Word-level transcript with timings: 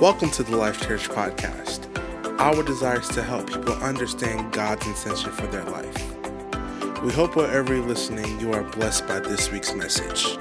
Welcome 0.00 0.30
to 0.30 0.42
the 0.42 0.56
Life 0.56 0.80
Church 0.80 1.10
Podcast. 1.10 1.86
Our 2.40 2.62
desire 2.62 3.00
is 3.00 3.08
to 3.08 3.22
help 3.22 3.48
people 3.48 3.74
understand 3.74 4.50
God's 4.50 4.86
intention 4.86 5.30
for 5.30 5.46
their 5.48 5.64
life. 5.64 7.02
We 7.02 7.12
hope 7.12 7.36
wherever 7.36 7.74
you're 7.74 7.84
listening, 7.84 8.40
you 8.40 8.54
are 8.54 8.62
blessed 8.62 9.06
by 9.06 9.20
this 9.20 9.52
week's 9.52 9.74
message. 9.74 10.38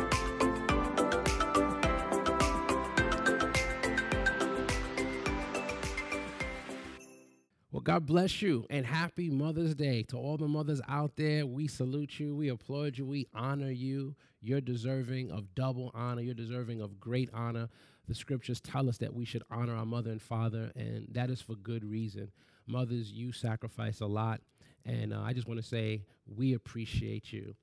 Well, 7.74 7.82
God 7.84 8.06
bless 8.06 8.42
you 8.42 8.66
and 8.70 8.86
happy 8.86 9.30
Mother's 9.30 9.76
Day 9.76 10.04
to 10.04 10.18
all 10.18 10.38
the 10.38 10.48
mothers 10.48 10.80
out 10.88 11.18
there. 11.18 11.46
We 11.46 11.68
salute 11.68 12.18
you, 12.18 12.34
we 12.34 12.48
applaud 12.48 12.98
you, 12.98 13.06
we 13.06 13.28
honor 13.36 13.72
you. 13.72 14.16
You're 14.42 14.62
deserving 14.62 15.32
of 15.32 15.54
double 15.54 15.92
honor, 15.94 16.22
you're 16.22 16.34
deserving 16.34 16.80
of 16.80 16.98
great 16.98 17.30
honor 17.34 17.68
the 18.10 18.16
scriptures 18.16 18.60
tell 18.60 18.90
us 18.90 18.98
that 18.98 19.14
we 19.14 19.24
should 19.24 19.44
honor 19.52 19.76
our 19.76 19.86
mother 19.86 20.10
and 20.10 20.22
father, 20.22 20.72
and 20.76 21.08
that 21.12 21.30
is 21.30 21.42
for 21.42 21.56
good 21.56 21.86
reason. 21.86 22.32
Mothers, 22.66 23.12
you 23.12 23.32
sacrifice 23.32 24.02
a 24.02 24.08
lot, 24.08 24.42
and 24.84 25.14
uh, 25.14 25.22
I 25.22 25.34
just 25.34 25.48
want 25.48 25.62
to 25.62 25.66
say 25.66 26.02
we 26.26 26.56
appreciate 26.56 27.32
you. 27.32 27.54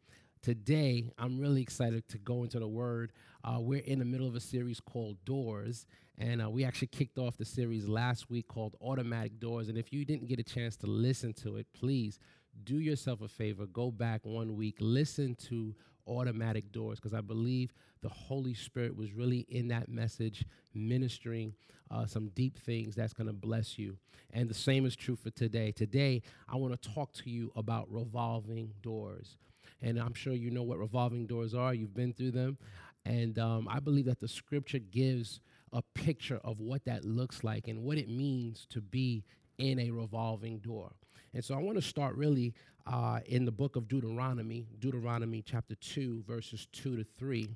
Today, 0.43 1.11
I'm 1.19 1.41
really 1.41 1.63
excited 1.63 2.07
to 2.11 2.19
go 2.19 2.45
into 2.45 2.61
the 2.61 2.69
Word. 2.69 3.11
Uh, 3.43 3.59
we're 3.59 3.81
in 3.81 3.99
the 3.99 4.05
middle 4.05 4.29
of 4.29 4.37
a 4.37 4.41
series 4.41 4.79
called 4.79 5.17
Doors, 5.25 5.85
and 6.17 6.41
uh, 6.41 6.49
we 6.49 6.65
actually 6.65 6.89
kicked 6.89 7.19
off 7.19 7.37
the 7.37 7.45
series 7.45 7.89
last 7.89 8.31
week 8.31 8.47
called 8.47 8.77
Automatic 8.81 9.41
Doors. 9.41 9.69
And 9.69 9.77
if 9.77 9.93
you 9.93 10.05
didn't 10.05 10.29
get 10.29 10.39
a 10.39 10.45
chance 10.45 10.77
to 10.77 10.87
listen 10.87 11.33
to 11.43 11.57
it, 11.57 11.67
please 11.75 12.21
do 12.63 12.79
yourself 12.79 13.21
a 13.21 13.29
favor, 13.29 13.67
go 13.67 13.91
back 13.91 14.25
one 14.25 14.55
week, 14.55 14.77
listen 14.79 15.35
to 15.49 15.75
automatic 16.07 16.73
doors 16.73 16.99
because 16.99 17.15
I 17.15 17.21
believe 17.21 17.73
the 18.03 18.09
Holy 18.09 18.55
Spirit 18.55 18.97
was 18.97 19.13
really 19.13 19.47
in 19.49 19.69
that 19.69 19.89
message, 19.89 20.45
ministering 20.75 21.55
uh, 21.91 22.07
some 22.07 22.29
deep 22.29 22.59
things 22.59 22.95
that's 22.95 23.13
going 23.13 23.27
to 23.27 23.33
bless 23.33 23.79
you. 23.79 23.97
And 24.33 24.49
the 24.49 24.55
same 24.55 24.87
is 24.87 24.97
true 24.97 25.17
for 25.17 25.31
today. 25.31 25.73
Today, 25.73 26.23
I 26.49 26.57
want 26.57 26.81
to 26.81 26.93
talk 26.93 27.13
to 27.15 27.31
you 27.31 27.53
about 27.57 27.91
revolving 27.91 28.73
doors. 28.83 29.39
And 29.83 29.99
I'm 29.99 30.15
sure 30.15 30.33
you 30.33 30.51
know 30.51 30.63
what 30.63 30.79
revolving 30.79 31.27
doors 31.27 31.55
are, 31.55 31.75
you've 31.75 31.95
been 31.95 32.13
through 32.13 32.33
them. 32.33 32.59
And 33.05 33.39
um, 33.39 33.69
I 33.71 33.79
believe 33.79 34.07
that 34.07 34.21
the 34.21 34.29
scripture 34.29 34.79
gives 34.79 35.41
a 35.73 35.83
picture 35.95 36.41
of 36.45 36.61
what 36.61 36.85
that 36.87 37.05
looks 37.05 37.45
like 37.45 37.69
and 37.69 37.83
what 37.83 37.99
it 37.99 38.09
means 38.09 38.67
to 38.71 38.81
be 38.81 39.25
in 39.59 39.79
a 39.79 39.91
revolving 39.91 40.59
door. 40.59 40.93
And 41.37 41.45
so 41.45 41.55
I 41.55 41.59
want 41.59 41.77
to 41.77 41.83
start 41.83 42.17
really 42.17 42.55
uh, 42.87 43.21
in 43.27 43.45
the 43.45 43.53
book 43.53 43.77
of 43.77 43.89
Deuteronomy, 43.89 44.67
Deuteronomy 44.79 45.43
chapter 45.43 45.75
2, 45.75 46.25
verses 46.27 46.67
2 46.73 46.97
to 46.97 47.05
3. 47.05 47.47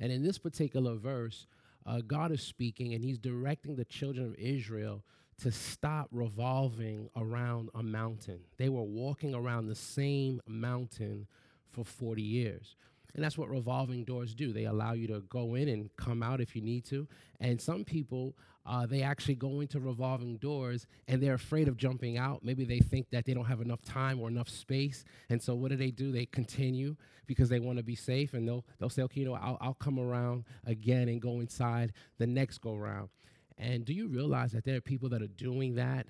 And 0.00 0.10
in 0.10 0.22
this 0.22 0.38
particular 0.38 0.94
verse, 0.94 1.46
uh, 1.84 2.00
God 2.00 2.32
is 2.32 2.40
speaking 2.40 2.94
and 2.94 3.04
he's 3.04 3.18
directing 3.18 3.76
the 3.76 3.84
children 3.84 4.24
of 4.24 4.34
Israel 4.36 5.04
to 5.42 5.52
stop 5.52 6.08
revolving 6.12 7.10
around 7.14 7.68
a 7.74 7.82
mountain. 7.82 8.40
They 8.56 8.70
were 8.70 8.80
walking 8.80 9.34
around 9.34 9.66
the 9.66 9.74
same 9.74 10.40
mountain 10.46 11.26
for 11.72 11.84
40 11.84 12.22
years. 12.22 12.74
And 13.14 13.22
that's 13.22 13.36
what 13.36 13.50
revolving 13.50 14.04
doors 14.04 14.34
do. 14.34 14.52
They 14.52 14.64
allow 14.64 14.92
you 14.92 15.06
to 15.08 15.20
go 15.28 15.54
in 15.54 15.68
and 15.68 15.94
come 15.96 16.22
out 16.22 16.40
if 16.40 16.56
you 16.56 16.62
need 16.62 16.84
to. 16.86 17.06
And 17.40 17.60
some 17.60 17.84
people, 17.84 18.34
uh, 18.64 18.86
they 18.86 19.02
actually 19.02 19.34
go 19.34 19.60
into 19.60 19.80
revolving 19.80 20.38
doors 20.38 20.86
and 21.08 21.22
they're 21.22 21.34
afraid 21.34 21.68
of 21.68 21.76
jumping 21.76 22.16
out. 22.16 22.42
Maybe 22.42 22.64
they 22.64 22.78
think 22.78 23.10
that 23.10 23.26
they 23.26 23.34
don't 23.34 23.44
have 23.44 23.60
enough 23.60 23.82
time 23.82 24.20
or 24.20 24.28
enough 24.28 24.48
space. 24.48 25.04
And 25.28 25.42
so 25.42 25.54
what 25.54 25.70
do 25.70 25.76
they 25.76 25.90
do? 25.90 26.10
They 26.10 26.26
continue 26.26 26.96
because 27.26 27.48
they 27.48 27.60
want 27.60 27.78
to 27.78 27.84
be 27.84 27.96
safe 27.96 28.32
and 28.34 28.48
they'll, 28.48 28.64
they'll 28.78 28.88
say, 28.88 29.02
okay, 29.02 29.20
you 29.20 29.26
know, 29.26 29.34
I'll, 29.34 29.58
I'll 29.60 29.74
come 29.74 29.98
around 29.98 30.44
again 30.64 31.08
and 31.08 31.20
go 31.20 31.40
inside 31.40 31.92
the 32.18 32.26
next 32.26 32.58
go 32.58 32.74
round. 32.76 33.10
And 33.58 33.84
do 33.84 33.92
you 33.92 34.08
realize 34.08 34.52
that 34.52 34.64
there 34.64 34.76
are 34.76 34.80
people 34.80 35.08
that 35.10 35.22
are 35.22 35.26
doing 35.26 35.74
that 35.74 36.06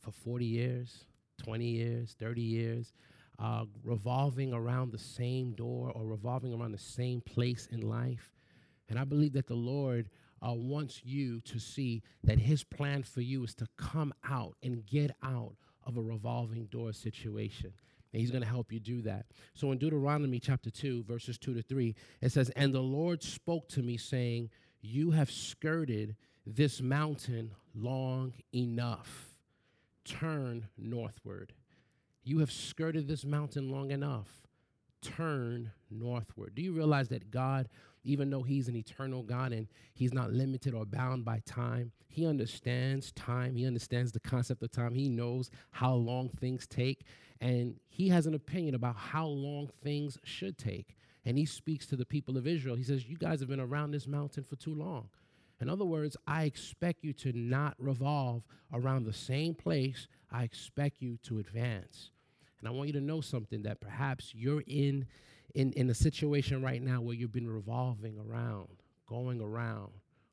for 0.00 0.12
40 0.12 0.46
years, 0.46 1.04
20 1.42 1.64
years, 1.64 2.16
30 2.18 2.40
years? 2.40 2.92
Uh, 3.42 3.64
revolving 3.82 4.52
around 4.54 4.92
the 4.92 4.98
same 4.98 5.52
door 5.52 5.90
or 5.90 6.06
revolving 6.06 6.54
around 6.54 6.70
the 6.70 6.78
same 6.78 7.20
place 7.20 7.68
in 7.72 7.80
life. 7.80 8.32
And 8.88 8.98
I 8.98 9.04
believe 9.04 9.32
that 9.32 9.48
the 9.48 9.54
Lord 9.54 10.08
uh, 10.40 10.52
wants 10.52 11.02
you 11.04 11.40
to 11.40 11.58
see 11.58 12.02
that 12.22 12.38
His 12.38 12.62
plan 12.62 13.02
for 13.02 13.20
you 13.20 13.42
is 13.42 13.54
to 13.56 13.66
come 13.76 14.14
out 14.28 14.54
and 14.62 14.86
get 14.86 15.10
out 15.24 15.56
of 15.84 15.96
a 15.96 16.02
revolving 16.02 16.66
door 16.66 16.92
situation. 16.92 17.72
And 18.12 18.20
he's 18.20 18.30
going 18.30 18.42
to 18.42 18.48
help 18.48 18.72
you 18.72 18.78
do 18.78 19.02
that. 19.02 19.26
So 19.54 19.72
in 19.72 19.78
Deuteronomy 19.78 20.38
chapter 20.38 20.70
2, 20.70 21.04
verses 21.04 21.38
2 21.38 21.54
to 21.54 21.62
3, 21.62 21.94
it 22.20 22.30
says, 22.30 22.50
And 22.50 22.72
the 22.72 22.80
Lord 22.80 23.22
spoke 23.22 23.68
to 23.70 23.82
me, 23.82 23.96
saying, 23.96 24.50
You 24.82 25.12
have 25.12 25.30
skirted 25.30 26.14
this 26.46 26.80
mountain 26.80 27.52
long 27.74 28.34
enough. 28.54 29.34
Turn 30.04 30.68
northward. 30.76 31.54
You 32.24 32.38
have 32.38 32.52
skirted 32.52 33.08
this 33.08 33.24
mountain 33.24 33.70
long 33.70 33.90
enough. 33.90 34.28
Turn 35.02 35.72
northward. 35.90 36.54
Do 36.54 36.62
you 36.62 36.72
realize 36.72 37.08
that 37.08 37.30
God, 37.32 37.68
even 38.04 38.30
though 38.30 38.42
He's 38.42 38.68
an 38.68 38.76
eternal 38.76 39.24
God 39.24 39.52
and 39.52 39.66
He's 39.94 40.14
not 40.14 40.32
limited 40.32 40.74
or 40.74 40.84
bound 40.84 41.24
by 41.24 41.40
time, 41.44 41.90
He 42.06 42.24
understands 42.24 43.10
time. 43.12 43.56
He 43.56 43.66
understands 43.66 44.12
the 44.12 44.20
concept 44.20 44.62
of 44.62 44.70
time. 44.70 44.94
He 44.94 45.08
knows 45.08 45.50
how 45.72 45.94
long 45.94 46.28
things 46.28 46.68
take. 46.68 47.04
And 47.40 47.74
He 47.88 48.08
has 48.10 48.26
an 48.26 48.34
opinion 48.34 48.76
about 48.76 48.94
how 48.94 49.26
long 49.26 49.70
things 49.82 50.16
should 50.22 50.56
take. 50.56 50.96
And 51.24 51.36
He 51.36 51.44
speaks 51.44 51.86
to 51.86 51.96
the 51.96 52.06
people 52.06 52.36
of 52.36 52.46
Israel. 52.46 52.76
He 52.76 52.84
says, 52.84 53.08
You 53.08 53.16
guys 53.16 53.40
have 53.40 53.48
been 53.48 53.58
around 53.58 53.90
this 53.90 54.06
mountain 54.06 54.44
for 54.44 54.54
too 54.54 54.74
long. 54.74 55.08
In 55.60 55.68
other 55.68 55.84
words, 55.84 56.16
I 56.26 56.44
expect 56.44 57.02
you 57.02 57.12
to 57.14 57.32
not 57.32 57.74
revolve 57.78 58.44
around 58.72 59.04
the 59.04 59.12
same 59.12 59.54
place. 59.54 60.06
I 60.30 60.44
expect 60.44 61.02
you 61.02 61.18
to 61.24 61.38
advance. 61.38 62.11
And 62.62 62.68
I 62.68 62.70
want 62.72 62.86
you 62.86 62.92
to 62.92 63.00
know 63.00 63.20
something 63.20 63.62
that 63.62 63.80
perhaps 63.80 64.32
you're 64.32 64.62
in, 64.68 65.06
in, 65.56 65.72
in 65.72 65.90
a 65.90 65.94
situation 65.94 66.62
right 66.62 66.80
now 66.80 67.00
where 67.00 67.16
you've 67.16 67.32
been 67.32 67.50
revolving 67.50 68.16
around, 68.18 68.68
going 69.08 69.40
around, 69.40 69.90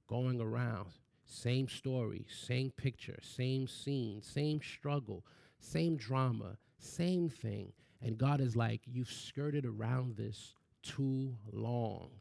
going 0.07 0.40
around. 0.40 0.90
Same 1.25 1.67
story, 1.67 2.28
same 2.29 2.69
picture, 2.69 3.17
same 3.23 3.67
scene, 3.67 4.22
same 4.22 4.62
struggle, 4.62 5.25
same 5.59 5.97
drama, 5.97 6.57
same 6.78 7.29
thing. 7.29 7.73
And 8.01 8.16
God 8.16 8.41
is 8.41 8.56
like, 8.56 8.81
You've 8.85 9.11
skirted 9.11 9.66
around 9.66 10.16
this 10.16 10.53
too 10.84 11.35
long. 11.51 12.11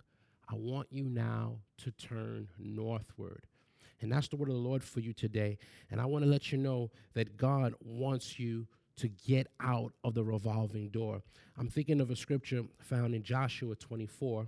I 0.48 0.54
want 0.54 0.88
you 0.90 1.04
now 1.04 1.58
to 1.84 1.90
turn 1.90 2.48
northward. 2.58 3.44
And 4.00 4.10
that's 4.10 4.28
the 4.28 4.36
word 4.36 4.48
of 4.48 4.54
the 4.54 4.60
Lord 4.60 4.82
for 4.82 5.00
you 5.00 5.12
today. 5.12 5.58
And 5.90 6.00
I 6.00 6.06
want 6.06 6.25
to 6.25 6.30
let 6.30 6.50
you 6.50 6.58
know 6.58 6.90
that 7.14 7.36
God 7.36 7.75
wants 7.84 8.38
you 8.38 8.66
to 8.98 9.09
get 9.09 9.48
out 9.60 9.92
of 10.04 10.14
the 10.14 10.25
revolving 10.25 10.88
door. 10.91 11.22
I'm 11.56 11.69
thinking 11.69 12.00
of 12.00 12.10
a 12.10 12.16
scripture 12.16 12.64
found 12.81 13.14
in 13.14 13.22
Joshua 13.22 13.75
24, 13.75 14.47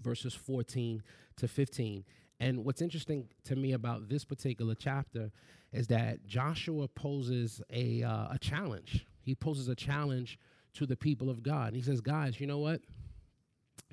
verses 0.00 0.34
14 0.34 1.02
to 1.36 1.48
15. 1.48 2.04
And 2.38 2.64
what's 2.64 2.80
interesting 2.80 3.28
to 3.44 3.56
me 3.56 3.72
about 3.72 4.08
this 4.08 4.24
particular 4.24 4.74
chapter 4.74 5.30
is 5.72 5.86
that 5.88 6.26
Joshua 6.26 6.88
poses 6.88 7.60
a, 7.70 8.02
uh, 8.02 8.28
a 8.32 8.38
challenge. 8.40 9.06
He 9.20 9.34
poses 9.34 9.68
a 9.68 9.74
challenge 9.74 10.38
to 10.74 10.86
the 10.86 10.96
people 10.96 11.30
of 11.30 11.42
God. 11.42 11.74
He 11.74 11.82
says, 11.82 12.00
Guys, 12.00 12.40
you 12.40 12.46
know 12.46 12.58
what? 12.58 12.80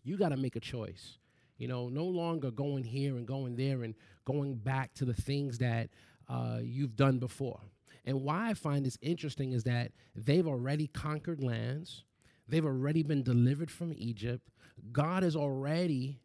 You 0.03 0.17
got 0.17 0.29
to 0.29 0.37
make 0.37 0.55
a 0.55 0.61
choice. 0.61 1.17
You 1.57 1.67
know, 1.67 1.89
no 1.89 2.05
longer 2.05 2.51
going 2.51 2.83
here 2.83 3.17
and 3.17 3.27
going 3.27 3.55
there 3.55 3.83
and 3.83 3.95
going 4.25 4.55
back 4.55 4.93
to 4.95 5.05
the 5.05 5.13
things 5.13 5.57
that 5.57 5.89
uh, 6.29 6.59
you've 6.61 6.95
done 6.95 7.19
before. 7.19 7.59
And 8.07 8.23
why 8.23 8.49
I 8.49 8.53
find 8.53 8.85
this 8.85 8.97
interesting 9.01 9.51
is 9.51 9.65
that 9.65 9.91
they've 10.15 10.47
already 10.47 10.87
conquered 10.87 11.43
lands, 11.43 12.05
they've 12.47 12.65
already 12.65 13.03
been 13.03 13.21
delivered 13.21 13.69
from 13.69 13.93
Egypt. 13.97 14.49
God 14.93 15.23
has 15.23 15.35
already 15.35 16.21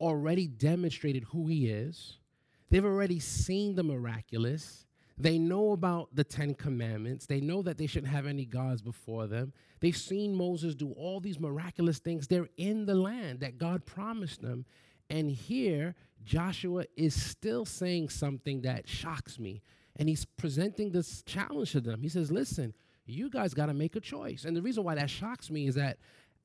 already 0.00 0.46
demonstrated 0.46 1.24
who 1.24 1.48
he 1.48 1.68
is. 1.68 2.18
They've 2.70 2.84
already 2.84 3.18
seen 3.18 3.74
the 3.74 3.82
miraculous. 3.82 4.86
They 5.16 5.38
know 5.38 5.72
about 5.72 6.14
the 6.14 6.22
10 6.22 6.54
commandments. 6.54 7.26
They 7.26 7.40
know 7.40 7.62
that 7.62 7.78
they 7.78 7.86
shouldn't 7.86 8.12
have 8.12 8.26
any 8.26 8.44
gods 8.44 8.82
before 8.82 9.26
them. 9.26 9.52
They've 9.80 9.96
seen 9.96 10.34
Moses 10.34 10.74
do 10.74 10.92
all 10.92 11.18
these 11.20 11.40
miraculous 11.40 11.98
things. 11.98 12.28
They're 12.28 12.50
in 12.56 12.86
the 12.86 12.94
land 12.94 13.40
that 13.40 13.58
God 13.58 13.84
promised 13.86 14.42
them. 14.42 14.66
And 15.10 15.30
here, 15.30 15.96
Joshua 16.22 16.84
is 16.96 17.20
still 17.20 17.64
saying 17.64 18.10
something 18.10 18.60
that 18.62 18.86
shocks 18.86 19.38
me 19.38 19.62
and 19.98 20.08
he's 20.08 20.24
presenting 20.24 20.90
this 20.90 21.22
challenge 21.22 21.72
to 21.72 21.80
them. 21.80 22.02
He 22.02 22.08
says, 22.08 22.30
Listen, 22.30 22.72
you 23.06 23.30
guys 23.30 23.54
got 23.54 23.66
to 23.66 23.74
make 23.74 23.96
a 23.96 24.00
choice. 24.00 24.44
And 24.44 24.56
the 24.56 24.62
reason 24.62 24.84
why 24.84 24.94
that 24.94 25.10
shocks 25.10 25.50
me 25.50 25.66
is 25.66 25.74
that 25.74 25.98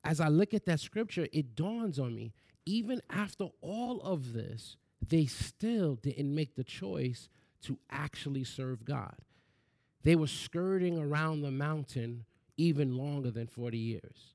as 0.04 0.20
I 0.20 0.28
look 0.28 0.54
at 0.54 0.66
that 0.66 0.80
scripture, 0.80 1.28
it 1.32 1.56
dawns 1.56 2.00
on 2.00 2.16
me, 2.16 2.34
even 2.66 3.02
after 3.10 3.48
all 3.62 4.02
of 4.02 4.34
this, 4.34 4.78
they 5.06 5.26
still 5.26 5.96
didn't 5.96 6.34
make 6.34 6.56
the 6.56 6.64
choice 6.64 7.30
to 7.64 7.78
actually 7.90 8.44
serve 8.44 8.86
God. 8.86 9.16
They 10.04 10.16
were 10.16 10.28
skirting 10.28 10.98
around 10.98 11.42
the 11.42 11.52
mountain 11.52 12.26
even 12.58 12.98
longer 12.98 13.32
than 13.32 13.48
40 13.48 13.78
years. 13.78 14.34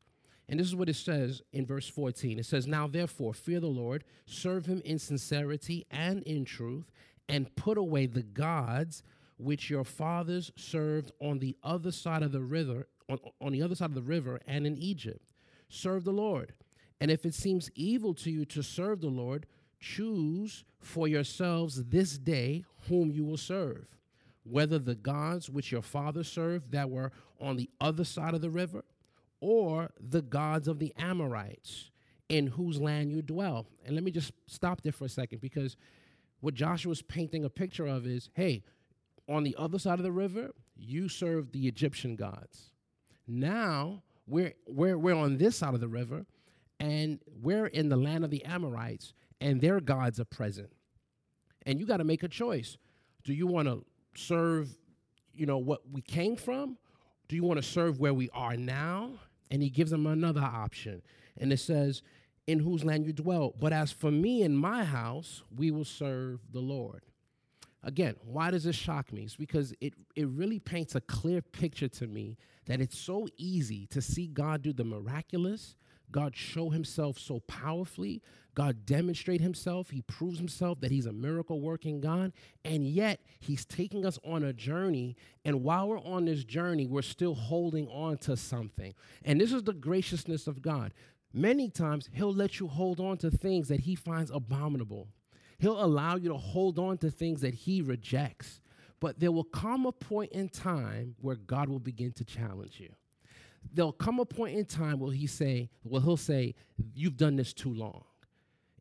And 0.49 0.59
this 0.59 0.67
is 0.67 0.75
what 0.75 0.88
it 0.88 0.97
says 0.97 1.43
in 1.53 1.67
verse 1.67 1.88
14. 1.88 2.38
It 2.38 2.47
says, 2.47 2.67
Now 2.67 2.87
therefore, 2.87 3.35
fear 3.35 3.61
the 3.61 3.67
Lord, 3.67 4.05
serve 4.25 4.64
him 4.64 4.81
in 4.85 4.99
sincerity 4.99 5.87
and 5.91 6.23
in 6.23 6.47
truth, 6.47 6.91
and 7.28 7.54
put 7.56 7.78
away 7.78 8.06
the 8.06 8.22
gods 8.22 9.02
which 9.36 9.70
your 9.70 9.84
fathers 9.84 10.50
served 10.56 11.12
on 11.20 11.38
the 11.38 11.56
other 11.62 11.92
side 11.92 12.22
of 12.22 12.32
the 12.32 12.40
river, 12.40 12.88
on, 13.08 13.19
on 13.40 13.52
the 13.52 13.62
other 13.62 13.75
side 13.75 13.90
of 13.90 13.94
the 13.94 14.02
river 14.02 14.40
and 14.46 14.66
in 14.66 14.76
Egypt. 14.78 15.25
Serve 15.69 16.04
the 16.04 16.12
Lord. 16.12 16.54
And 17.00 17.10
if 17.10 17.25
it 17.25 17.34
seems 17.34 17.70
evil 17.75 18.14
to 18.14 18.30
you 18.30 18.44
to 18.46 18.62
serve 18.62 19.00
the 19.00 19.08
Lord, 19.08 19.46
choose 19.78 20.64
for 20.80 21.06
yourselves 21.06 21.84
this 21.84 22.19
day 22.19 22.64
whom 22.88 23.10
you 23.10 23.25
will 23.25 23.36
serve, 23.36 23.96
whether 24.42 24.78
the 24.78 24.96
gods 24.96 25.48
which 25.48 25.70
your 25.70 25.82
fathers 25.82 26.30
served 26.30 26.72
that 26.72 26.90
were 26.90 27.12
on 27.40 27.56
the 27.56 27.70
other 27.80 28.04
side 28.04 28.34
of 28.34 28.40
the 28.40 28.50
river, 28.50 28.84
or 29.40 29.90
the 30.00 30.22
gods 30.22 30.66
of 30.66 30.80
the 30.80 30.92
Amorites 30.98 31.90
in 32.28 32.48
whose 32.48 32.80
land 32.80 33.12
you 33.12 33.22
dwell. 33.22 33.66
And 33.86 33.94
let 33.94 34.02
me 34.02 34.10
just 34.10 34.32
stop 34.46 34.82
there 34.82 34.92
for 34.92 35.04
a 35.04 35.08
second 35.08 35.40
because 35.40 35.76
what 36.40 36.55
Joshua's 36.55 37.02
painting 37.02 37.44
a 37.44 37.50
picture 37.50 37.87
of 37.87 38.06
is 38.06 38.31
hey, 38.35 38.62
on 39.29 39.44
the 39.44 39.55
other 39.58 39.79
side 39.79 39.99
of 39.99 40.05
the 40.05 40.12
river, 40.12 40.50
you 40.76 41.08
serve 41.08 41.52
the 41.52 41.67
Egyptian 41.69 42.17
gods. 42.17 42.70
Now 43.26 44.02
we're, 44.26 44.55
we're, 44.67 44.99
we're 44.99 45.14
on 45.14 45.38
this 45.38 45.56
side 45.56 45.75
of 45.75 45.81
the 45.81 45.88
river, 45.88 46.25
and 46.81 47.19
we're 47.43 47.67
in 47.67 47.88
the 47.88 47.96
land 47.96 48.25
of 48.25 48.31
the 48.31 48.44
Amorites, 48.44 49.14
and 49.40 49.61
their 49.61 49.81
gods 49.81 50.20
are 50.20 50.25
present. 50.25 50.70
And 51.67 51.81
you 51.81 51.87
got 51.87 51.99
to 51.99 52.05
make 52.05 52.23
a 52.23 52.29
choice. 52.29 52.76
Do 53.25 53.32
you 53.35 53.46
want 53.46 53.69
to 53.69 53.85
serve, 54.14 54.69
you 55.35 55.46
know, 55.46 55.58
what 55.58 55.81
we 55.90 56.00
came 56.00 56.37
from? 56.37 56.79
Do 57.29 57.37
you 57.37 57.43
want 57.43 57.58
to 57.58 57.67
serve 57.67 58.00
where 58.00 58.14
we 58.14 58.31
are 58.31 58.56
now? 58.56 59.12
And 59.50 59.62
he 59.62 59.70
gives 59.70 59.90
them 59.90 60.06
another 60.06 60.40
option. 60.40 61.02
And 61.37 61.52
it 61.52 61.58
says, 61.58 62.02
In 62.49 62.59
whose 62.59 62.83
land 62.83 63.05
you 63.06 63.12
dwell. 63.12 63.55
But 63.61 63.73
as 63.75 63.93
for 63.93 64.11
me 64.11 64.43
and 64.43 64.59
my 64.59 64.83
house, 64.83 65.43
we 65.55 65.71
will 65.71 65.85
serve 65.85 66.41
the 66.50 66.61
Lord. 66.61 67.03
Again, 67.85 68.17
why 68.25 68.50
does 68.50 68.65
this 68.65 68.75
shock 68.75 69.12
me? 69.12 69.23
It's 69.23 69.37
because 69.37 69.73
it, 69.81 69.95
it 70.17 70.27
really 70.29 70.59
paints 70.59 70.95
a 70.95 71.00
clear 71.03 71.41
picture 71.41 71.89
to 71.89 72.06
me 72.06 72.39
that 72.67 72.81
it's 72.81 72.99
so 72.99 73.29
easy 73.37 73.87
to 73.89 74.00
see 74.00 74.27
God 74.27 74.62
do 74.62 74.73
the 74.73 74.83
miraculous, 74.83 75.77
God 76.11 76.35
show 76.35 76.71
himself 76.71 77.19
so 77.19 77.41
powerfully, 77.41 78.23
God 78.55 78.85
demonstrate 78.85 79.41
himself, 79.41 79.91
he 79.91 80.03
proves 80.03 80.39
himself 80.39 80.81
that 80.81 80.91
he's 80.91 81.06
a 81.06 81.12
miracle 81.12 81.61
working 81.61 82.00
God, 82.00 82.33
and 82.65 82.87
yet 82.87 83.21
he's 83.39 83.65
taking 83.65 84.05
us 84.05 84.19
on 84.25 84.43
a 84.43 84.53
journey, 84.53 85.17
and 85.45 85.62
while 85.62 85.87
we're 85.87 86.00
on 86.00 86.25
this 86.25 86.45
journey, 86.45 86.87
we're 86.87 87.03
still 87.03 87.35
holding 87.35 87.87
on 87.89 88.19
to 88.19 88.37
something. 88.37 88.95
And 89.25 89.41
this 89.41 89.53
is 89.53 89.62
the 89.62 89.75
graciousness 89.75 90.49
of 90.49 90.62
God. 90.62 90.93
Many 91.32 91.69
times 91.69 92.08
he'll 92.12 92.34
let 92.34 92.58
you 92.58 92.69
hold 92.69 93.00
on 93.00 93.19
to 93.19 93.30
things 93.30 93.69
that 93.69 93.80
he 93.80 93.94
finds 93.94 94.30
abominable. 94.30 95.08
He'll 95.58 95.82
allow 95.82 96.16
you 96.16 96.28
to 96.28 96.36
hold 96.36 96.78
on 96.78 96.98
to 96.98 97.10
things 97.10 97.40
that 97.42 97.54
he 97.54 97.82
rejects. 97.82 98.60
But 99.00 99.20
there 99.20 99.32
will 99.32 99.44
come 99.44 99.86
a 99.86 99.92
point 99.92 100.32
in 100.32 100.48
time 100.48 101.14
where 101.20 101.36
God 101.36 101.69
will 101.69 101.78
begin 101.78 102.12
to 102.12 102.25
challenge 102.25 102.80
you. 102.80 102.88
There'll 103.72 103.92
come 103.92 104.19
a 104.19 104.25
point 104.25 104.56
in 104.56 104.64
time 104.64 104.98
where 104.98 105.12
he 105.12 105.26
say, 105.26 105.69
well, 105.84 106.00
he'll 106.00 106.16
say, 106.16 106.54
You've 106.94 107.16
done 107.16 107.36
this 107.36 107.52
too 107.52 107.72
long. 107.72 108.04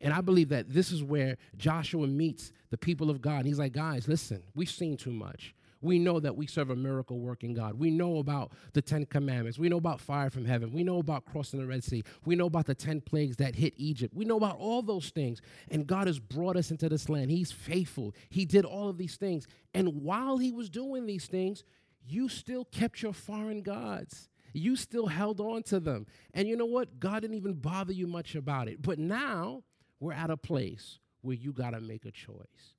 And 0.02 0.14
I 0.14 0.22
believe 0.22 0.50
that 0.50 0.72
this 0.72 0.92
is 0.92 1.04
where 1.04 1.38
Joshua 1.58 2.08
meets 2.08 2.52
the 2.70 2.78
people 2.78 3.10
of 3.10 3.22
God. 3.22 3.40
And 3.40 3.48
He's 3.48 3.60
like, 3.60 3.74
guys, 3.74 4.08
listen, 4.08 4.44
we've 4.56 4.70
seen 4.70 4.98
too 4.98 5.12
much. 5.12 5.56
We 5.82 6.00
know 6.00 6.20
that 6.20 6.36
we 6.36 6.48
serve 6.48 6.70
a 6.70 6.76
miracle 6.76 7.20
working 7.20 7.54
God. 7.54 7.76
We 7.76 7.92
know 7.92 8.18
about 8.18 8.52
the 8.74 8.82
Ten 8.82 9.06
Commandments. 9.06 9.60
We 9.60 9.70
know 9.70 9.78
about 9.78 10.02
fire 10.02 10.30
from 10.30 10.46
heaven. 10.46 10.72
We 10.74 10.84
know 10.84 11.00
about 11.00 11.26
crossing 11.26 11.60
the 11.60 11.68
Red 11.68 11.84
Sea. 11.84 12.04
We 12.26 12.36
know 12.36 12.48
about 12.48 12.66
the 12.66 12.76
10 12.76 13.02
plagues 13.02 13.38
that 13.38 13.56
hit 13.56 13.74
Egypt. 13.78 14.14
We 14.16 14.26
know 14.26 14.38
about 14.38 14.58
all 14.58 14.82
those 14.82 15.10
things. 15.10 15.42
And 15.70 15.86
God 15.86 16.08
has 16.08 16.20
brought 16.20 16.58
us 16.58 16.72
into 16.72 16.90
this 16.90 17.10
land. 17.10 17.30
He's 17.30 17.52
faithful. 17.52 18.16
He 18.30 18.46
did 18.46 18.66
all 18.66 18.90
of 18.90 18.98
these 18.98 19.18
things. 19.18 19.46
And 19.74 20.02
while 20.02 20.38
He 20.38 20.52
was 20.52 20.70
doing 20.70 21.06
these 21.06 21.28
things, 21.28 21.64
you 22.08 22.30
still 22.30 22.66
kept 22.66 23.02
your 23.02 23.14
foreign 23.14 23.62
gods. 23.62 24.30
You 24.54 24.76
still 24.76 25.08
held 25.08 25.40
on 25.40 25.64
to 25.64 25.80
them. 25.80 26.08
And 26.34 26.48
you 26.48 26.56
know 26.56 26.66
what? 26.66 27.00
God 27.00 27.22
didn't 27.22 27.38
even 27.38 27.54
bother 27.54 27.94
you 27.94 28.08
much 28.08 28.34
about 28.34 28.68
it. 28.68 28.82
But 28.82 28.98
now 28.98 29.64
we're 30.00 30.14
at 30.14 30.30
a 30.30 30.38
place 30.38 31.00
where 31.22 31.36
you 31.36 31.52
got 31.52 31.72
to 31.72 31.82
make 31.82 32.06
a 32.06 32.12
choice. 32.12 32.77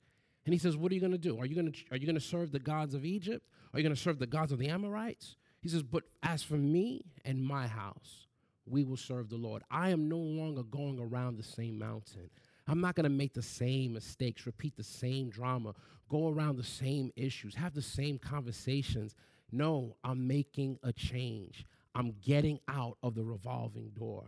And 0.49 0.53
he 0.55 0.57
says, 0.57 0.75
What 0.75 0.91
are 0.91 0.95
you 0.95 0.99
going 0.99 1.11
to 1.11 1.19
do? 1.19 1.37
Are 1.37 1.45
you 1.45 1.53
going 1.53 1.71
to, 1.71 2.19
serve 2.19 2.51
the 2.51 2.57
gods 2.57 2.95
of 2.95 3.05
Egypt? 3.05 3.45
Are 3.71 3.79
you 3.79 3.83
going 3.83 3.95
to 3.95 4.01
serve 4.01 4.17
the 4.17 4.25
gods 4.25 4.51
of 4.51 4.57
the 4.57 4.69
Amorites? 4.69 5.35
He 5.61 5.69
says, 5.69 5.83
But 5.83 6.05
as 6.23 6.41
for 6.41 6.55
me 6.55 7.05
and 7.23 7.39
my 7.39 7.67
house, 7.67 8.25
we 8.65 8.83
will 8.83 8.97
serve 8.97 9.29
the 9.29 9.37
Lord. 9.37 9.61
I 9.69 9.91
am 9.91 10.09
no 10.09 10.17
longer 10.17 10.63
going 10.63 10.97
around 10.99 11.37
the 11.37 11.43
same 11.43 11.77
mountain. 11.77 12.31
I'm 12.67 12.81
not 12.81 12.95
going 12.95 13.03
to 13.03 13.11
make 13.11 13.35
the 13.35 13.43
same 13.43 13.93
mistakes, 13.93 14.47
repeat 14.47 14.75
the 14.75 14.83
same 14.83 15.29
drama, 15.29 15.75
go 16.09 16.29
around 16.29 16.55
the 16.55 16.63
same 16.63 17.11
issues, 17.15 17.53
have 17.53 17.75
the 17.75 17.83
same 17.83 18.17
conversations. 18.17 19.13
No, 19.51 19.97
I'm 20.03 20.27
making 20.27 20.79
a 20.81 20.91
change. 20.91 21.63
I'm 21.93 22.15
getting 22.23 22.59
out 22.67 22.97
of 23.03 23.13
the 23.13 23.23
revolving 23.23 23.89
door. 23.89 24.25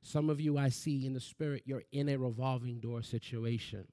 Some 0.00 0.30
of 0.30 0.40
you 0.40 0.56
I 0.56 0.70
see 0.70 1.04
in 1.04 1.12
the 1.12 1.20
spirit, 1.20 1.64
you're 1.66 1.84
in 1.92 2.08
a 2.08 2.16
revolving 2.16 2.80
door 2.80 3.02
situation. 3.02 3.86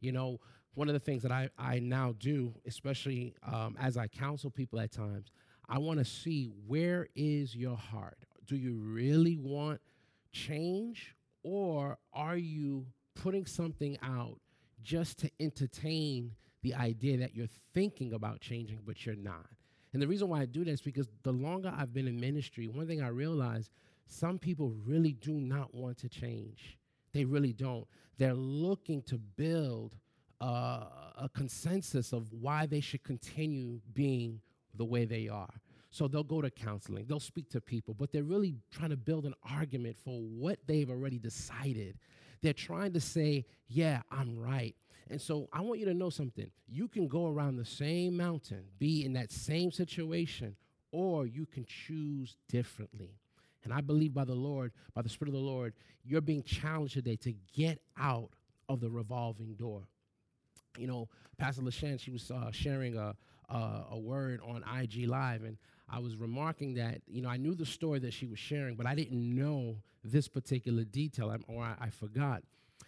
You 0.00 0.12
know, 0.12 0.40
one 0.74 0.88
of 0.88 0.94
the 0.94 1.00
things 1.00 1.22
that 1.22 1.32
I, 1.32 1.50
I 1.58 1.78
now 1.78 2.14
do, 2.18 2.54
especially 2.66 3.34
um, 3.42 3.76
as 3.80 3.96
I 3.96 4.06
counsel 4.06 4.50
people 4.50 4.80
at 4.80 4.92
times, 4.92 5.32
I 5.68 5.78
want 5.78 5.98
to 5.98 6.04
see 6.04 6.50
where 6.66 7.08
is 7.14 7.54
your 7.54 7.76
heart? 7.76 8.18
Do 8.46 8.56
you 8.56 8.74
really 8.74 9.36
want 9.36 9.80
change 10.32 11.14
or 11.42 11.98
are 12.12 12.36
you 12.36 12.86
putting 13.14 13.46
something 13.46 13.98
out 14.02 14.40
just 14.82 15.18
to 15.18 15.30
entertain 15.40 16.32
the 16.62 16.74
idea 16.74 17.18
that 17.18 17.34
you're 17.34 17.48
thinking 17.72 18.12
about 18.12 18.40
changing, 18.40 18.80
but 18.84 19.04
you're 19.06 19.16
not? 19.16 19.46
And 19.92 20.00
the 20.00 20.06
reason 20.06 20.28
why 20.28 20.40
I 20.40 20.46
do 20.46 20.64
that 20.64 20.70
is 20.70 20.80
because 20.80 21.08
the 21.22 21.32
longer 21.32 21.72
I've 21.76 21.92
been 21.92 22.06
in 22.06 22.20
ministry, 22.20 22.68
one 22.68 22.86
thing 22.86 23.02
I 23.02 23.08
realize 23.08 23.70
some 24.06 24.38
people 24.38 24.74
really 24.84 25.12
do 25.12 25.32
not 25.32 25.74
want 25.74 25.98
to 25.98 26.08
change. 26.08 26.78
They 27.12 27.24
really 27.24 27.52
don't. 27.52 27.86
They're 28.18 28.34
looking 28.34 29.02
to 29.02 29.18
build 29.18 29.96
uh, 30.40 30.84
a 31.16 31.30
consensus 31.34 32.12
of 32.12 32.32
why 32.32 32.66
they 32.66 32.80
should 32.80 33.02
continue 33.04 33.80
being 33.92 34.40
the 34.74 34.84
way 34.84 35.04
they 35.04 35.28
are. 35.28 35.52
So 35.90 36.06
they'll 36.06 36.22
go 36.22 36.40
to 36.40 36.50
counseling, 36.50 37.06
they'll 37.08 37.18
speak 37.18 37.50
to 37.50 37.60
people, 37.60 37.94
but 37.94 38.12
they're 38.12 38.22
really 38.22 38.54
trying 38.70 38.90
to 38.90 38.96
build 38.96 39.26
an 39.26 39.34
argument 39.50 39.96
for 40.04 40.20
what 40.20 40.58
they've 40.66 40.88
already 40.88 41.18
decided. 41.18 41.98
They're 42.42 42.52
trying 42.52 42.92
to 42.92 43.00
say, 43.00 43.44
yeah, 43.68 44.02
I'm 44.10 44.38
right. 44.38 44.76
And 45.10 45.20
so 45.20 45.48
I 45.52 45.60
want 45.62 45.80
you 45.80 45.86
to 45.86 45.94
know 45.94 46.08
something. 46.08 46.48
You 46.68 46.86
can 46.86 47.08
go 47.08 47.26
around 47.26 47.56
the 47.56 47.64
same 47.64 48.16
mountain, 48.16 48.62
be 48.78 49.04
in 49.04 49.14
that 49.14 49.32
same 49.32 49.72
situation, 49.72 50.54
or 50.92 51.26
you 51.26 51.44
can 51.44 51.66
choose 51.66 52.36
differently. 52.48 53.16
And 53.64 53.74
I 53.74 53.80
believe 53.80 54.14
by 54.14 54.24
the 54.24 54.34
Lord, 54.34 54.72
by 54.94 55.02
the 55.02 55.08
Spirit 55.08 55.30
of 55.30 55.34
the 55.34 55.46
Lord, 55.46 55.74
you're 56.04 56.20
being 56.20 56.44
challenged 56.44 56.94
today 56.94 57.16
to 57.16 57.34
get 57.52 57.80
out 57.98 58.30
of 58.68 58.80
the 58.80 58.88
revolving 58.88 59.54
door 59.54 59.82
you 60.80 60.86
know, 60.86 61.08
Pastor 61.38 61.62
LaShan, 61.62 62.00
she 62.00 62.10
was 62.10 62.30
uh, 62.30 62.50
sharing 62.50 62.96
a, 62.96 63.14
a, 63.48 63.84
a 63.92 63.98
word 63.98 64.40
on 64.46 64.64
IG 64.80 65.06
Live, 65.06 65.44
and 65.44 65.56
I 65.88 65.98
was 65.98 66.16
remarking 66.16 66.74
that, 66.74 67.02
you 67.06 67.20
know, 67.20 67.28
I 67.28 67.36
knew 67.36 67.54
the 67.54 67.66
story 67.66 67.98
that 68.00 68.12
she 68.12 68.26
was 68.26 68.38
sharing, 68.38 68.76
but 68.76 68.86
I 68.86 68.94
didn't 68.94 69.34
know 69.34 69.76
this 70.04 70.28
particular 70.28 70.84
detail, 70.84 71.34
or 71.48 71.62
I, 71.62 71.74
I 71.80 71.90
forgot. 71.90 72.42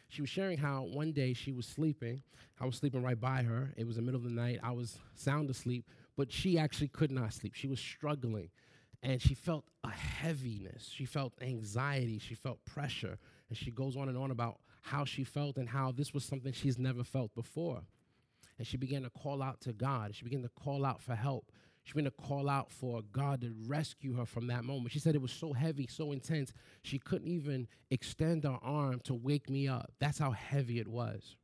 She 0.08 0.22
was 0.22 0.30
sharing 0.30 0.58
how 0.58 0.82
one 0.82 1.12
day 1.12 1.32
she 1.32 1.52
was 1.52 1.66
sleeping. 1.66 2.22
I 2.60 2.66
was 2.66 2.76
sleeping 2.76 3.02
right 3.02 3.18
by 3.18 3.42
her. 3.42 3.72
It 3.76 3.86
was 3.86 3.96
the 3.96 4.02
middle 4.02 4.18
of 4.18 4.24
the 4.24 4.30
night. 4.30 4.60
I 4.62 4.72
was 4.72 4.98
sound 5.14 5.50
asleep, 5.50 5.86
but 6.16 6.30
she 6.30 6.58
actually 6.58 6.88
could 6.88 7.10
not 7.10 7.32
sleep. 7.32 7.54
She 7.54 7.66
was 7.66 7.80
struggling, 7.80 8.50
and 9.02 9.20
she 9.20 9.34
felt 9.34 9.64
a 9.84 9.90
heaviness. 9.90 10.88
She 10.88 11.04
felt 11.04 11.32
anxiety. 11.40 12.18
She 12.18 12.34
felt 12.34 12.64
pressure. 12.64 13.18
And 13.48 13.58
she 13.58 13.70
goes 13.70 13.96
on 13.96 14.08
and 14.08 14.16
on 14.16 14.30
about 14.30 14.60
how 14.82 15.04
she 15.04 15.24
felt 15.24 15.56
and 15.56 15.68
how 15.68 15.92
this 15.92 16.12
was 16.12 16.24
something 16.24 16.52
she's 16.52 16.78
never 16.78 17.04
felt 17.04 17.34
before. 17.34 17.82
And 18.58 18.66
she 18.66 18.76
began 18.76 19.02
to 19.02 19.10
call 19.10 19.42
out 19.42 19.60
to 19.62 19.72
God. 19.72 20.14
She 20.14 20.24
began 20.24 20.42
to 20.42 20.50
call 20.50 20.84
out 20.84 21.00
for 21.00 21.14
help. 21.14 21.50
She 21.84 21.94
began 21.94 22.10
to 22.10 22.16
call 22.16 22.48
out 22.48 22.70
for 22.70 23.02
God 23.12 23.40
to 23.40 23.52
rescue 23.66 24.14
her 24.16 24.26
from 24.26 24.46
that 24.48 24.64
moment. 24.64 24.92
She 24.92 24.98
said 24.98 25.14
it 25.14 25.22
was 25.22 25.32
so 25.32 25.52
heavy, 25.52 25.88
so 25.88 26.12
intense, 26.12 26.52
she 26.82 26.98
couldn't 26.98 27.28
even 27.28 27.66
extend 27.90 28.44
her 28.44 28.58
arm 28.62 29.00
to 29.04 29.14
wake 29.14 29.50
me 29.50 29.66
up. 29.66 29.90
That's 29.98 30.18
how 30.18 30.30
heavy 30.30 30.78
it 30.78 30.86
was. 30.86 31.36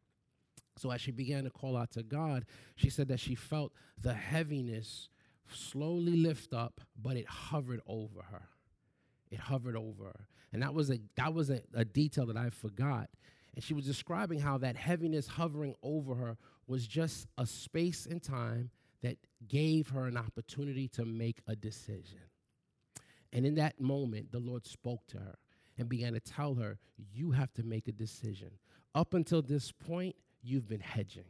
So 0.76 0.92
as 0.92 1.00
she 1.00 1.10
began 1.10 1.44
to 1.44 1.50
call 1.50 1.76
out 1.76 1.90
to 1.92 2.04
God, 2.04 2.44
she 2.76 2.88
said 2.88 3.08
that 3.08 3.18
she 3.18 3.34
felt 3.34 3.72
the 4.00 4.14
heaviness 4.14 5.08
slowly 5.52 6.16
lift 6.16 6.54
up, 6.54 6.80
but 7.00 7.16
it 7.16 7.26
hovered 7.26 7.80
over 7.86 8.22
her. 8.30 8.48
It 9.30 9.40
hovered 9.40 9.76
over 9.76 10.04
her. 10.04 10.26
And 10.52 10.62
that 10.62 10.74
was 10.74 10.90
a 10.90 10.98
that 11.16 11.34
was 11.34 11.50
a, 11.50 11.60
a 11.74 11.84
detail 11.84 12.26
that 12.26 12.36
I 12.36 12.50
forgot. 12.50 13.08
And 13.54 13.64
she 13.64 13.74
was 13.74 13.84
describing 13.84 14.38
how 14.38 14.58
that 14.58 14.76
heaviness 14.76 15.26
hovering 15.26 15.74
over 15.82 16.14
her 16.14 16.36
was 16.66 16.86
just 16.86 17.26
a 17.38 17.46
space 17.46 18.06
and 18.06 18.22
time 18.22 18.70
that 19.02 19.16
gave 19.48 19.88
her 19.88 20.06
an 20.06 20.16
opportunity 20.16 20.88
to 20.88 21.04
make 21.04 21.40
a 21.46 21.56
decision. 21.56 22.20
And 23.32 23.44
in 23.46 23.56
that 23.56 23.80
moment, 23.80 24.32
the 24.32 24.38
Lord 24.38 24.66
spoke 24.66 25.06
to 25.08 25.18
her 25.18 25.34
and 25.76 25.88
began 25.88 26.14
to 26.14 26.20
tell 26.20 26.54
her, 26.54 26.78
You 27.12 27.32
have 27.32 27.52
to 27.54 27.62
make 27.62 27.88
a 27.88 27.92
decision. 27.92 28.50
Up 28.94 29.14
until 29.14 29.42
this 29.42 29.70
point, 29.72 30.16
you've 30.42 30.68
been 30.68 30.80
hedging. 30.80 31.24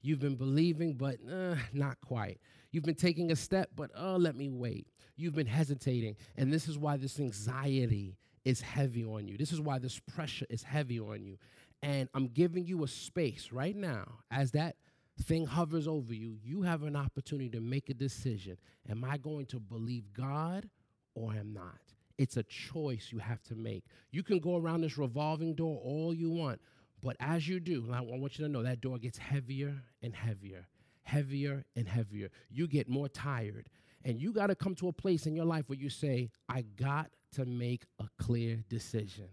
You've 0.00 0.18
been 0.18 0.34
believing, 0.34 0.94
but 0.94 1.18
uh, 1.30 1.54
not 1.72 2.00
quite. 2.00 2.40
You've 2.72 2.84
been 2.84 2.94
taking 2.94 3.30
a 3.30 3.36
step, 3.36 3.70
but 3.76 3.90
oh, 3.96 4.16
let 4.16 4.34
me 4.34 4.50
wait. 4.50 4.88
You've 5.16 5.34
been 5.34 5.46
hesitating. 5.46 6.16
And 6.36 6.52
this 6.52 6.68
is 6.68 6.76
why 6.76 6.96
this 6.96 7.20
anxiety 7.20 8.16
is 8.44 8.60
heavy 8.60 9.04
on 9.04 9.28
you. 9.28 9.36
This 9.36 9.52
is 9.52 9.60
why 9.60 9.78
this 9.78 9.98
pressure 9.98 10.46
is 10.50 10.62
heavy 10.62 10.98
on 11.00 11.24
you. 11.24 11.38
And 11.82 12.08
I'm 12.14 12.28
giving 12.28 12.66
you 12.66 12.84
a 12.84 12.88
space 12.88 13.50
right 13.52 13.76
now 13.76 14.06
as 14.30 14.52
that 14.52 14.76
thing 15.22 15.46
hovers 15.46 15.86
over 15.88 16.14
you. 16.14 16.36
You 16.42 16.62
have 16.62 16.82
an 16.82 16.96
opportunity 16.96 17.50
to 17.50 17.60
make 17.60 17.88
a 17.88 17.94
decision. 17.94 18.56
Am 18.88 19.04
I 19.04 19.18
going 19.18 19.46
to 19.46 19.60
believe 19.60 20.12
God 20.12 20.68
or 21.14 21.32
am 21.32 21.52
not? 21.52 21.78
It's 22.18 22.36
a 22.36 22.42
choice 22.44 23.08
you 23.10 23.18
have 23.18 23.42
to 23.44 23.54
make. 23.54 23.84
You 24.10 24.22
can 24.22 24.38
go 24.38 24.56
around 24.56 24.82
this 24.82 24.98
revolving 24.98 25.54
door 25.54 25.80
all 25.82 26.14
you 26.14 26.30
want, 26.30 26.60
but 27.02 27.16
as 27.18 27.48
you 27.48 27.58
do, 27.58 27.88
I 27.92 28.00
want 28.00 28.38
you 28.38 28.44
to 28.44 28.50
know 28.50 28.62
that 28.62 28.80
door 28.80 28.98
gets 28.98 29.18
heavier 29.18 29.82
and 30.02 30.14
heavier, 30.14 30.66
heavier 31.02 31.64
and 31.74 31.88
heavier. 31.88 32.28
You 32.50 32.68
get 32.68 32.88
more 32.88 33.08
tired. 33.08 33.68
And 34.04 34.20
you 34.20 34.32
got 34.32 34.48
to 34.48 34.54
come 34.54 34.74
to 34.76 34.88
a 34.88 34.92
place 34.92 35.26
in 35.26 35.36
your 35.36 35.44
life 35.44 35.68
where 35.68 35.78
you 35.78 35.88
say, 35.88 36.30
I 36.48 36.62
got 36.62 37.10
to 37.32 37.44
make 37.44 37.84
a 37.98 38.04
clear 38.18 38.62
decision. 38.68 39.28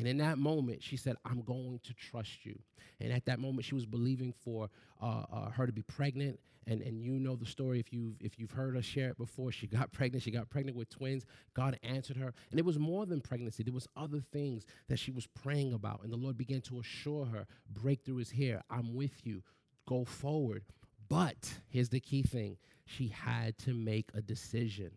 And 0.00 0.08
in 0.08 0.16
that 0.16 0.38
moment, 0.38 0.82
she 0.82 0.96
said, 0.96 1.16
I'm 1.26 1.42
going 1.42 1.78
to 1.84 1.92
trust 1.92 2.46
you. 2.46 2.58
And 3.00 3.12
at 3.12 3.26
that 3.26 3.38
moment, 3.38 3.66
she 3.66 3.74
was 3.74 3.84
believing 3.84 4.32
for 4.32 4.70
uh, 5.02 5.24
uh, 5.30 5.50
her 5.50 5.66
to 5.66 5.72
be 5.72 5.82
pregnant. 5.82 6.40
And, 6.66 6.80
and 6.80 7.02
you 7.02 7.18
know 7.18 7.36
the 7.36 7.44
story 7.44 7.80
if 7.80 7.92
you've, 7.92 8.14
if 8.18 8.38
you've 8.38 8.50
heard 8.50 8.76
her 8.76 8.82
share 8.82 9.10
it 9.10 9.18
before. 9.18 9.52
She 9.52 9.66
got 9.66 9.92
pregnant. 9.92 10.24
She 10.24 10.30
got 10.30 10.48
pregnant 10.48 10.74
with 10.74 10.88
twins. 10.88 11.26
God 11.52 11.78
answered 11.82 12.16
her. 12.16 12.32
And 12.50 12.58
it 12.58 12.64
was 12.64 12.78
more 12.78 13.04
than 13.04 13.20
pregnancy, 13.20 13.62
there 13.62 13.74
was 13.74 13.88
other 13.94 14.22
things 14.32 14.64
that 14.88 14.98
she 14.98 15.10
was 15.10 15.26
praying 15.26 15.74
about. 15.74 16.00
And 16.02 16.10
the 16.10 16.16
Lord 16.16 16.38
began 16.38 16.62
to 16.62 16.80
assure 16.80 17.26
her 17.26 17.44
breakthrough 17.70 18.20
is 18.20 18.30
here. 18.30 18.62
I'm 18.70 18.94
with 18.94 19.26
you. 19.26 19.42
Go 19.86 20.06
forward. 20.06 20.64
But 21.10 21.52
here's 21.68 21.90
the 21.90 22.00
key 22.00 22.22
thing 22.22 22.56
she 22.86 23.08
had 23.08 23.58
to 23.58 23.74
make 23.74 24.10
a 24.14 24.22
decision. 24.22 24.92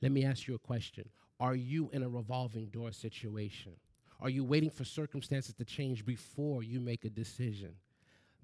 Let 0.00 0.12
me 0.12 0.24
ask 0.24 0.46
you 0.46 0.54
a 0.54 0.60
question 0.60 1.08
Are 1.40 1.54
you 1.54 1.90
in 1.92 2.02
a 2.02 2.08
revolving 2.08 2.66
door 2.66 2.92
situation? 2.92 3.72
Are 4.20 4.28
you 4.28 4.44
waiting 4.44 4.70
for 4.70 4.84
circumstances 4.84 5.54
to 5.54 5.64
change 5.64 6.04
before 6.04 6.62
you 6.62 6.80
make 6.80 7.04
a 7.04 7.10
decision? 7.10 7.74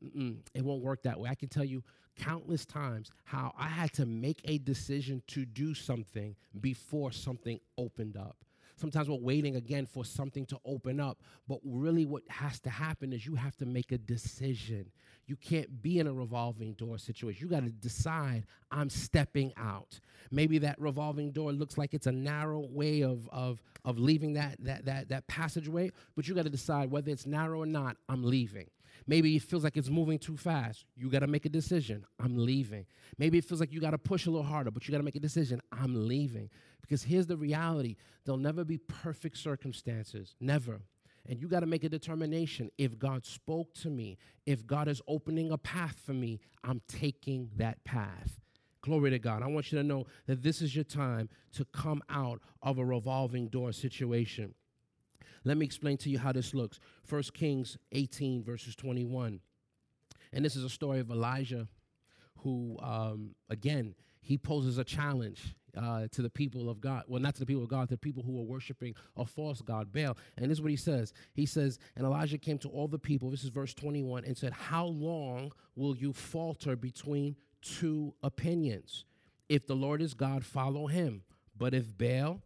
Mm-mm, 0.05 0.37
it 0.55 0.65
won't 0.65 0.83
work 0.83 1.03
that 1.03 1.19
way. 1.19 1.29
I 1.29 1.35
can 1.35 1.49
tell 1.49 1.65
you 1.65 1.83
countless 2.17 2.65
times 2.65 3.11
how 3.25 3.53
I 3.59 3.67
had 3.67 3.93
to 3.95 4.07
make 4.07 4.41
a 4.45 4.59
decision 4.59 5.23
to 5.29 5.45
do 5.45 5.75
something 5.75 6.37
before 6.61 7.11
something 7.11 7.59
opened 7.77 8.17
up. 8.17 8.44
Sometimes 8.77 9.09
we're 9.09 9.17
waiting 9.17 9.57
again 9.57 9.87
for 9.87 10.05
something 10.05 10.47
to 10.47 10.59
open 10.65 11.01
up, 11.01 11.19
but 11.49 11.61
really 11.65 12.07
what 12.07 12.23
has 12.29 12.61
to 12.61 12.71
happen 12.71 13.13
is 13.13 13.25
you 13.25 13.37
have 13.37 13.57
to 13.57 13.67
make 13.67 13.93
a 13.93 13.99
decision. 13.99 14.91
You 15.27 15.37
can't 15.37 15.81
be 15.81 16.01
in 16.01 16.07
a 16.07 16.13
revolving 16.13 16.75
door 16.75 16.99
situation. 16.99 17.41
You 17.41 17.49
got 17.49 17.65
to 17.65 17.71
decide, 17.71 18.45
I'm 18.71 18.91
stepping 18.91 19.53
out. 19.57 20.01
Maybe 20.31 20.59
that 20.59 20.79
revolving 20.81 21.31
door 21.31 21.53
looks 21.53 21.79
like 21.79 21.95
it's 21.95 22.07
a 22.07 22.13
narrow 22.13 22.61
way 22.61 23.03
of, 23.03 23.29
of, 23.31 23.63
of 23.85 23.99
leaving 23.99 24.35
that, 24.35 24.57
that, 24.61 24.85
that, 24.87 25.09
that 25.09 25.27
passageway, 25.29 25.93
but 26.17 26.27
you 26.27 26.35
got 26.35 26.45
to 26.45 26.51
decide 26.51 26.91
whether 26.91 27.11
it's 27.11 27.27
narrow 27.27 27.61
or 27.61 27.67
not, 27.67 27.97
I'm 28.09 28.25
leaving. 28.25 28.69
Maybe 29.07 29.37
it 29.37 29.43
feels 29.43 29.65
like 29.65 29.77
it's 29.77 29.91
moving 29.91 30.19
too 30.19 30.37
fast. 30.37 30.85
You 30.97 31.11
got 31.11 31.21
to 31.21 31.27
make 31.27 31.45
a 31.45 31.51
decision. 31.51 32.05
I'm 32.19 32.37
leaving. 32.37 32.87
Maybe 33.19 33.39
it 33.39 33.45
feels 33.45 33.61
like 33.61 33.73
you 33.73 33.81
got 33.81 33.91
to 33.91 33.99
push 33.99 34.27
a 34.27 34.31
little 34.31 34.47
harder, 34.47 34.71
but 34.71 34.87
you 34.87 34.93
got 34.93 34.99
to 34.99 35.05
make 35.05 35.17
a 35.17 35.21
decision. 35.21 35.61
I'm 35.73 36.09
leaving. 36.09 36.51
Because 36.81 37.03
here's 37.03 37.27
the 37.27 37.37
reality 37.37 37.97
there'll 38.25 38.39
never 38.39 38.65
be 38.65 38.79
perfect 38.79 39.39
circumstances. 39.39 40.35
Never. 40.41 40.81
And 41.27 41.41
you 41.41 41.49
got 41.49 41.61
to 41.61 41.67
make 41.67 41.85
a 41.85 41.89
determination. 41.89 42.71
If 42.77 42.99
God 42.99 43.25
spoke 43.25 43.73
to 43.75 43.89
me, 43.89 44.19
if 44.45 44.67
God 44.67 44.89
is 44.89 45.01
opening 45.09 45.51
a 45.51 45.59
path 45.59 45.97
for 46.05 46.13
me, 46.13 46.41
I'm 46.63 46.83
taking 46.87 47.51
that 47.57 47.83
path. 47.85 48.41
Glory 48.83 49.11
to 49.11 49.19
God. 49.19 49.43
I 49.43 49.47
want 49.47 49.73
you 49.73 49.79
to 49.79 49.85
know 49.85 50.05
that 50.27 50.43
this 50.43 50.61
is 50.61 50.75
your 50.75 50.85
time 50.85 51.31
to 51.55 51.65
come 51.65 52.03
out 52.11 52.43
of 52.63 52.77
a 52.77 52.85
revolving 52.85 53.49
door 53.49 53.73
situation. 53.73 54.55
Let 55.45 55.57
me 55.57 55.67
explain 55.67 55.97
to 55.99 56.11
you 56.11 56.19
how 56.19 56.33
this 56.33 56.55
looks. 56.55 56.81
1 57.09 57.23
Kings 57.35 57.77
18, 57.93 58.43
verses 58.43 58.75
21. 58.75 59.41
And 60.33 60.45
this 60.45 60.57
is 60.57 60.65
a 60.65 60.71
story 60.71 61.01
of 61.01 61.11
Elijah 61.11 61.69
who, 62.39 62.79
um, 62.83 63.35
again, 63.51 63.95
he 64.21 64.39
poses 64.39 64.79
a 64.79 64.85
challenge 64.85 65.55
uh, 65.77 66.07
to 66.13 66.23
the 66.23 66.31
people 66.31 66.71
of 66.71 66.81
God. 66.81 67.05
Well, 67.09 67.21
not 67.21 67.35
to 67.35 67.41
the 67.41 67.47
people 67.47 67.63
of 67.63 67.69
God, 67.69 67.89
to 67.89 67.95
the 67.95 67.99
people 67.99 68.23
who 68.23 68.39
are 68.39 68.45
worshiping 68.45 68.95
a 69.17 69.25
false 69.25 69.61
God, 69.61 69.93
Baal. 69.93 70.17
And 70.37 70.51
this 70.51 70.59
is 70.59 70.63
what 70.63 70.71
he 70.71 70.77
says. 70.77 71.13
He 71.35 71.47
says, 71.47 71.79
And 71.97 72.07
Elijah 72.07 72.39
came 72.39 72.59
to 72.59 72.69
all 72.69 72.89
the 72.89 72.99
people, 72.99 73.31
this 73.31 73.45
is 73.45 73.51
verse 73.51 73.75
21, 73.75 74.25
and 74.25 74.37
said, 74.37 74.53
How 74.53 74.87
long 74.87 75.53
will 75.77 75.97
you 75.97 76.13
falter 76.13 76.77
between 76.77 77.37
two 77.61 78.15
opinions? 78.23 79.05
If 79.49 79.67
the 79.67 79.77
Lord 79.77 80.01
is 80.01 80.15
God, 80.15 80.45
follow 80.45 80.87
him. 80.87 81.23
But 81.57 81.75
if 81.75 81.97
Baal, 81.97 82.41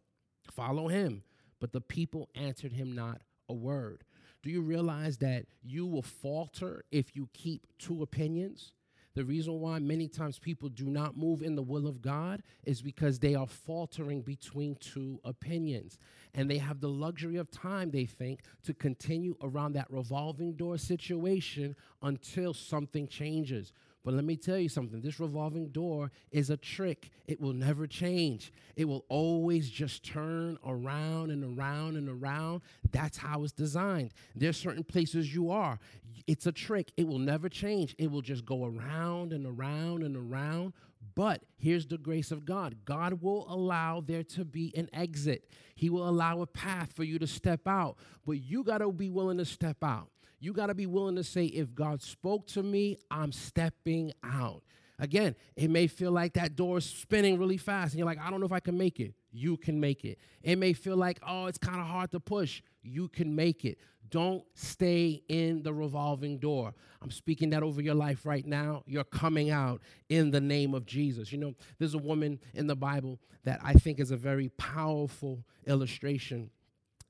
follow 0.51 0.89
him. 0.89 1.23
But 1.61 1.73
the 1.73 1.81
people 1.81 2.29
answered 2.35 2.73
him 2.73 2.93
not 2.93 3.21
a 3.49 3.55
word. 3.55 4.05
Do 4.43 4.51
you 4.51 4.61
realize 4.63 5.19
that 5.19 5.47
you 5.63 5.87
will 5.87 6.03
falter 6.03 6.85
if 6.91 7.17
you 7.17 7.29
keep 7.33 7.67
two 7.79 8.03
opinions? 8.03 8.73
The 9.15 9.25
reason 9.25 9.59
why 9.59 9.81
many 9.81 10.07
times 10.07 10.39
people 10.39 10.69
do 10.69 10.85
not 10.85 11.17
move 11.17 11.43
in 11.43 11.57
the 11.57 11.63
will 11.63 11.89
of 11.89 12.01
God 12.01 12.41
is 12.65 12.81
because 12.81 13.19
they 13.19 13.35
are 13.35 13.49
faltering 13.49 14.23
between 14.23 14.77
two 14.77 15.19
opinions. 15.25 15.99
And 16.35 16.49
they 16.49 16.59
have 16.59 16.81
the 16.81 16.89
luxury 16.89 17.37
of 17.37 17.51
time, 17.51 17.91
they 17.91 18.05
think, 18.05 18.43
to 18.63 18.73
continue 18.73 19.35
around 19.43 19.73
that 19.73 19.91
revolving 19.91 20.53
door 20.53 20.79
situation 20.79 21.75
until 22.01 22.55
something 22.55 23.09
changes. 23.09 23.73
But 24.09 24.15
let 24.15 24.25
me 24.25 24.37
tell 24.37 24.57
you 24.57 24.71
something 24.71 25.03
this 25.03 25.21
revolving 25.21 25.69
door 25.69 26.11
is 26.31 26.49
a 26.49 26.57
trick. 26.57 27.11
It 27.27 27.43
will 27.43 27.53
never 27.53 27.87
change. 27.87 28.55
It 28.75 28.87
will 28.87 29.05
always 29.11 29.69
just 29.69 30.03
turn 30.03 30.57
around 30.65 31.31
and 31.31 31.45
around 31.45 31.99
and 31.99 32.09
around. 32.09 32.63
That's 32.91 33.19
how 33.19 33.45
it's 33.45 33.53
designed. 33.53 34.15
There's 34.35 34.57
certain 34.57 34.83
places 34.83 35.35
you 35.35 35.51
are. 35.51 35.79
It's 36.27 36.47
a 36.47 36.53
trick. 36.53 36.91
It 36.97 37.07
will 37.07 37.19
never 37.19 37.51
change. 37.51 37.95
It 37.99 38.11
will 38.11 38.23
just 38.23 38.47
go 38.47 38.65
around 38.65 39.35
and 39.35 39.45
around 39.45 40.03
and 40.03 40.17
around. 40.17 40.73
But 41.15 41.43
here's 41.59 41.87
the 41.87 41.99
grace 41.99 42.31
of 42.31 42.47
God 42.47 42.77
God 42.87 43.21
will 43.21 43.45
allow 43.53 44.01
there 44.01 44.23
to 44.23 44.45
be 44.47 44.73
an 44.75 44.89
exit, 44.95 45.51
He 45.75 45.91
will 45.91 46.09
allow 46.09 46.41
a 46.41 46.47
path 46.47 46.95
for 46.95 47.05
you 47.05 47.19
to 47.19 47.27
step 47.27 47.69
out. 47.69 47.99
But 48.25 48.41
you 48.41 48.65
got 48.65 48.79
to 48.79 48.91
be 48.91 49.11
willing 49.11 49.37
to 49.37 49.45
step 49.45 49.85
out. 49.85 50.09
You 50.41 50.53
got 50.53 50.67
to 50.67 50.75
be 50.75 50.87
willing 50.87 51.17
to 51.17 51.25
say, 51.25 51.47
if 51.47 51.75
God 51.75 52.03
spoke 52.03 52.47
to 52.49 52.63
me, 52.63 52.99
I'm 53.11 53.33
stepping 53.33 54.13
out. 54.23 54.63
Again, 55.01 55.37
it 55.55 55.71
may 55.71 55.87
feel 55.87 56.11
like 56.11 56.35
that 56.35 56.57
door 56.57 56.79
is 56.79 56.85
spinning 56.85 57.39
really 57.39 57.57
fast, 57.57 57.93
and 57.93 57.99
you're 57.99 58.07
like, 58.07 58.21
I 58.21 58.31
don't 58.31 58.41
know 58.41 58.47
if 58.47 58.53
I 58.53 58.61
can 58.61 58.77
make 58.77 58.99
it. 58.99 59.15
You 59.31 59.57
can 59.57 59.79
make 59.79 60.05
it. 60.05 60.19
It 60.43 60.59
may 60.59 60.73
feel 60.73 60.97
like, 60.97 61.21
oh, 61.27 61.47
it's 61.47 61.59
kind 61.59 61.81
of 61.81 61.87
hard 61.87 62.11
to 62.13 62.21
push. 62.21 62.63
You 62.83 63.09
can 63.09 63.35
make 63.35 63.65
it. 63.65 63.79
Don't 64.11 64.43
stay 64.55 65.23
in 65.29 65.63
the 65.63 65.73
revolving 65.73 66.39
door. 66.39 66.75
I'm 67.03 67.11
speaking 67.11 67.51
that 67.51 67.63
over 67.63 67.81
your 67.81 67.95
life 67.95 68.25
right 68.25 68.45
now. 68.45 68.83
You're 68.87 69.05
coming 69.05 69.51
out 69.51 69.83
in 70.09 70.31
the 70.31 70.41
name 70.41 70.75
of 70.75 70.87
Jesus. 70.87 71.31
You 71.31 71.39
know, 71.39 71.55
there's 71.79 71.95
a 71.95 71.99
woman 71.99 72.41
in 72.55 72.67
the 72.67 72.75
Bible 72.75 73.21
that 73.45 73.61
I 73.63 73.75
think 73.75 74.01
is 74.01 74.11
a 74.11 74.17
very 74.17 74.49
powerful 74.51 75.45
illustration 75.67 76.51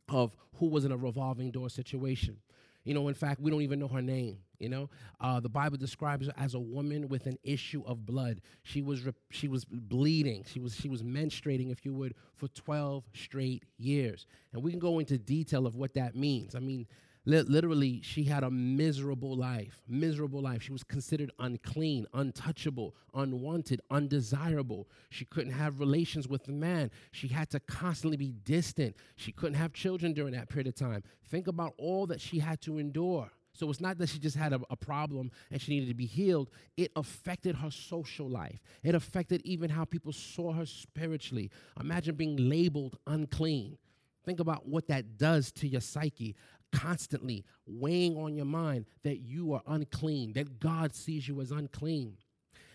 of 0.09 0.35
who 0.57 0.67
was 0.67 0.85
in 0.85 0.93
a 0.93 0.97
revolving 0.97 1.53
door 1.53 1.71
situation. 1.71 2.39
You 2.89 2.95
know, 2.95 3.09
in 3.09 3.15
fact, 3.15 3.39
we 3.43 3.51
don't 3.51 3.61
even 3.61 3.81
know 3.81 3.89
her 3.89 4.01
name. 4.01 4.39
You 4.59 4.71
know, 4.71 4.89
uh, 5.21 5.41
the 5.41 5.51
Bible 5.51 5.77
describes 5.77 6.27
her 6.27 6.33
as 6.39 6.55
a 6.55 6.59
woman 6.59 7.09
with 7.11 7.27
an 7.27 7.37
issue 7.43 7.83
of 7.85 8.07
blood. 8.07 8.41
She 8.63 8.81
was 8.81 9.05
re- 9.05 9.13
she 9.29 9.47
was 9.47 9.67
bleeding. 9.67 10.43
She 10.51 10.59
was 10.59 10.75
she 10.75 10.89
was 10.89 11.03
menstruating, 11.03 11.71
if 11.71 11.85
you 11.85 11.93
would, 11.93 12.15
for 12.35 12.49
12 12.49 13.05
straight 13.13 13.65
years. 13.77 14.25
And 14.55 14.63
we 14.63 14.71
can 14.71 14.81
go 14.81 15.01
into 15.01 15.19
detail 15.19 15.67
of 15.67 15.77
what 15.77 15.93
that 15.95 16.17
means. 16.17 16.55
I 16.55 16.61
mean, 16.61 16.87
literally, 17.29 18.01
she 18.03 18.25
had 18.25 18.43
a 18.43 18.51
miserable 18.51 19.37
life, 19.37 19.83
miserable 19.87 20.41
life. 20.41 20.63
She 20.63 20.73
was 20.73 20.83
considered 20.83 21.31
unclean, 21.39 22.07
untouchable, 22.15 22.95
unwanted, 23.15 23.83
undesirable. 23.91 24.89
She 25.11 25.27
couldn't 25.27 25.53
have 25.53 25.79
relations 25.79 26.27
with 26.27 26.49
man. 26.49 26.91
She 27.13 27.29
had 27.29 27.51
to 27.51 27.61
constantly 27.61 28.17
be 28.17 28.33
distant. 28.45 28.97
She 29.17 29.33
couldn't 29.33 29.57
have 29.57 29.75
children 29.75 30.15
during 30.15 30.33
that 30.33 30.49
period 30.49 30.69
of 30.69 30.75
time. 30.75 31.03
Think 31.29 31.49
about 31.49 31.75
all 31.77 32.07
that 32.07 32.21
she 32.21 32.39
had 32.39 32.63
to 32.63 32.79
endure. 32.79 33.31
So 33.53 33.69
it's 33.69 33.81
not 33.81 33.99
that 33.99 34.09
she 34.09 34.19
just 34.21 34.37
had 34.37 34.53
a, 34.53 34.61
a, 34.71 34.77
problem 34.77 35.33
and 35.51 35.61
she 35.61 35.73
needed 35.73 35.89
to 35.89 35.95
be 35.95 36.07
healed. 36.07 36.49
It 36.77 36.93
affected 36.95 37.57
her 37.57 37.73
social 37.73 38.29
life. 38.29 38.61
It 38.85 38.95
affected 38.95 39.43
even 39.45 39.69
how 39.69 39.85
people 39.85 40.13
saw 40.13 40.53
her 40.53 40.65
spiritually. 40.65 41.51
Imagine 41.81 42.15
being 42.15 42.37
labeled 42.37 42.99
unclean. 43.09 43.77
Think 44.25 44.41
about 44.41 44.69
what 44.69 44.87
that 44.89 45.17
does 45.17 45.51
to 45.53 45.67
your 45.67 45.81
psyche 45.81 46.37
constantly 46.73 47.45
weighing 47.67 48.17
on 48.17 48.35
your 48.35 48.45
mind 48.45 48.87
that 49.03 49.19
you 49.19 49.53
are 49.53 49.63
unclean, 49.67 50.33
that 50.35 50.61
God 50.61 50.95
sees 50.95 51.29
you 51.29 51.41
as 51.41 51.51
unclean. 51.51 52.17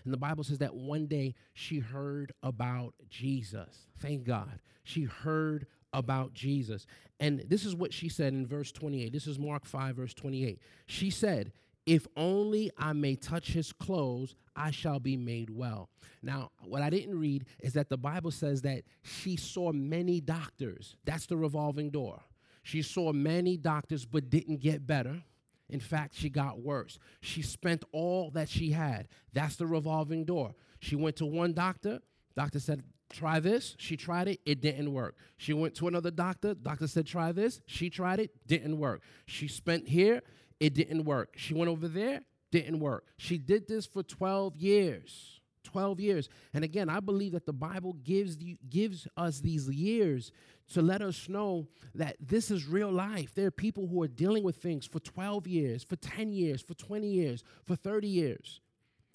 And 0.04 0.14
the 0.14 0.18
Bible 0.18 0.44
says 0.44 0.58
that 0.60 0.76
one 0.76 1.08
day 1.08 1.36
she 1.54 1.80
heard 1.80 2.34
about 2.42 2.94
Jesus. 3.10 3.88
Thank 4.00 4.26
God. 4.26 4.60
She 4.84 5.04
heard 5.04 5.66
about 5.94 6.34
Jesus. 6.34 6.86
And 7.20 7.44
this 7.48 7.66
is 7.66 7.76
what 7.76 7.94
she 7.94 8.10
said 8.10 8.34
in 8.34 8.46
verse 8.46 8.72
28. 8.72 9.14
This 9.14 9.28
is 9.28 9.40
Mark 9.40 9.66
5, 9.66 9.96
verse 9.96 10.14
28. 10.14 10.60
She 10.88 11.10
said, 11.10 11.54
If 11.86 12.06
only 12.18 12.72
I 12.78 12.94
may 12.94 13.16
touch 13.16 13.50
his 13.54 13.72
clothes, 13.72 14.36
I 14.56 14.72
shall 14.72 15.00
be 15.00 15.16
made 15.16 15.50
well. 15.50 15.90
Now, 16.22 16.52
what 16.66 16.82
I 16.82 16.90
didn't 16.90 17.18
read 17.18 17.46
is 17.60 17.74
that 17.74 17.90
the 17.90 17.98
Bible 17.98 18.32
says 18.32 18.62
that 18.64 18.84
she 19.04 19.38
saw 19.38 19.72
many 19.72 20.20
doctors. 20.20 20.96
That's 21.06 21.28
the 21.28 21.38
revolving 21.38 21.92
door. 21.92 22.22
She 22.64 22.82
saw 22.82 23.12
many 23.12 23.58
doctors 23.58 24.06
but 24.06 24.30
didn't 24.30 24.62
get 24.62 24.88
better. 24.88 25.22
In 25.70 25.80
fact, 25.80 26.16
she 26.16 26.30
got 26.30 26.60
worse. 26.60 27.00
She 27.22 27.42
spent 27.42 27.84
all 27.92 28.32
that 28.32 28.50
she 28.50 28.72
had. 28.72 29.08
That's 29.34 29.56
the 29.56 29.66
revolving 29.66 30.26
door. 30.26 30.56
She 30.80 30.96
went 30.96 31.16
to 31.18 31.26
one 31.26 31.54
doctor. 31.54 32.00
Doctor 32.36 32.60
said, 32.60 32.84
try 33.12 33.40
this. 33.40 33.76
She 33.78 33.98
tried 33.98 34.28
it. 34.28 34.40
It 34.46 34.62
didn't 34.62 34.92
work. 34.92 35.16
She 35.38 35.54
went 35.54 35.76
to 35.76 35.88
another 35.88 36.12
doctor. 36.12 36.54
Doctor 36.54 36.88
said, 36.88 37.06
try 37.06 37.32
this. 37.32 37.62
She 37.66 37.90
tried 37.90 38.20
it. 38.20 38.32
Didn't 38.48 38.78
work. 38.78 39.02
She 39.26 39.48
spent 39.48 39.88
here. 39.88 40.22
It 40.60 40.74
didn't 40.74 41.06
work. 41.06 41.34
She 41.38 41.54
went 41.54 41.70
over 41.70 41.88
there. 41.88 42.22
Didn't 42.52 42.80
work. 42.80 43.06
She 43.18 43.38
did 43.38 43.68
this 43.68 43.86
for 43.86 44.04
12 44.04 44.56
years. 44.58 45.42
12 45.64 46.00
years. 46.00 46.30
And 46.54 46.64
again, 46.64 46.90
I 46.90 47.00
believe 47.00 47.32
that 47.32 47.46
the 47.46 47.54
Bible 47.54 47.94
gives, 48.04 48.38
you, 48.42 48.58
gives 48.70 49.08
us 49.18 49.40
these 49.40 49.68
years 49.70 50.32
to 50.74 50.82
let 50.82 51.02
us 51.02 51.28
know 51.28 51.68
that 51.96 52.16
this 52.20 52.50
is 52.50 52.68
real 52.68 52.92
life. 52.92 53.34
There 53.36 53.48
are 53.48 53.52
people 53.52 53.88
who 53.88 54.02
are 54.02 54.08
dealing 54.08 54.44
with 54.44 54.58
things 54.58 54.86
for 54.86 55.00
12 55.00 55.48
years, 55.48 55.84
for 55.84 55.96
10 55.96 56.32
years, 56.32 56.62
for 56.62 56.74
20 56.74 57.08
years, 57.08 57.44
for 57.66 57.76
30 57.76 58.08
years. 58.08 58.62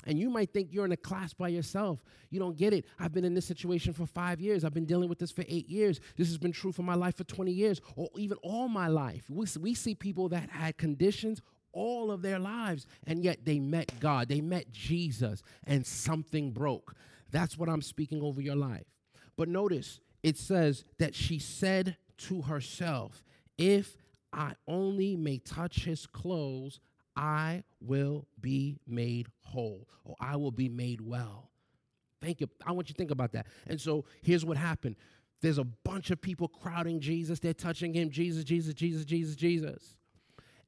And 0.06 0.18
you 0.18 0.30
might 0.30 0.52
think 0.52 0.68
you're 0.70 0.84
in 0.84 0.92
a 0.92 0.96
class 0.96 1.34
by 1.34 1.48
yourself. 1.48 2.02
You 2.30 2.38
don't 2.38 2.56
get 2.56 2.72
it. 2.72 2.84
I've 2.98 3.12
been 3.12 3.24
in 3.24 3.34
this 3.34 3.46
situation 3.46 3.92
for 3.92 4.06
five 4.06 4.40
years. 4.40 4.64
I've 4.64 4.74
been 4.74 4.86
dealing 4.86 5.08
with 5.08 5.18
this 5.18 5.32
for 5.32 5.44
eight 5.48 5.68
years. 5.68 6.00
This 6.16 6.28
has 6.28 6.38
been 6.38 6.52
true 6.52 6.72
for 6.72 6.82
my 6.82 6.94
life 6.94 7.16
for 7.16 7.24
20 7.24 7.50
years, 7.50 7.80
or 7.96 8.08
even 8.16 8.38
all 8.42 8.68
my 8.68 8.86
life. 8.86 9.24
We, 9.28 9.46
we 9.60 9.74
see 9.74 9.94
people 9.94 10.28
that 10.28 10.50
had 10.50 10.78
conditions 10.78 11.42
all 11.72 12.10
of 12.10 12.22
their 12.22 12.38
lives, 12.38 12.86
and 13.06 13.22
yet 13.22 13.44
they 13.44 13.58
met 13.58 13.92
God. 14.00 14.28
They 14.28 14.40
met 14.40 14.72
Jesus, 14.72 15.42
and 15.64 15.86
something 15.86 16.52
broke. 16.52 16.94
That's 17.30 17.58
what 17.58 17.68
I'm 17.68 17.82
speaking 17.82 18.22
over 18.22 18.40
your 18.40 18.56
life. 18.56 18.86
But 19.36 19.48
notice, 19.48 20.00
it 20.22 20.36
says 20.36 20.84
that 20.98 21.14
she 21.14 21.38
said 21.38 21.96
to 22.18 22.42
herself, 22.42 23.22
If 23.56 23.96
I 24.32 24.54
only 24.66 25.16
may 25.16 25.38
touch 25.38 25.84
his 25.84 26.06
clothes, 26.06 26.80
I 27.16 27.64
will 27.80 28.26
be 28.40 28.78
made 28.86 29.28
whole, 29.40 29.88
or 30.04 30.16
I 30.20 30.36
will 30.36 30.50
be 30.50 30.68
made 30.68 31.00
well. 31.00 31.50
Thank 32.20 32.40
you. 32.40 32.48
I 32.66 32.72
want 32.72 32.88
you 32.88 32.94
to 32.94 32.98
think 32.98 33.10
about 33.10 33.32
that. 33.32 33.46
And 33.66 33.80
so 33.80 34.04
here's 34.22 34.44
what 34.44 34.56
happened 34.56 34.96
there's 35.40 35.58
a 35.58 35.64
bunch 35.64 36.10
of 36.10 36.20
people 36.20 36.48
crowding 36.48 37.00
Jesus, 37.00 37.38
they're 37.38 37.54
touching 37.54 37.94
him, 37.94 38.10
Jesus, 38.10 38.44
Jesus, 38.44 38.74
Jesus, 38.74 39.04
Jesus, 39.04 39.36
Jesus. 39.36 39.97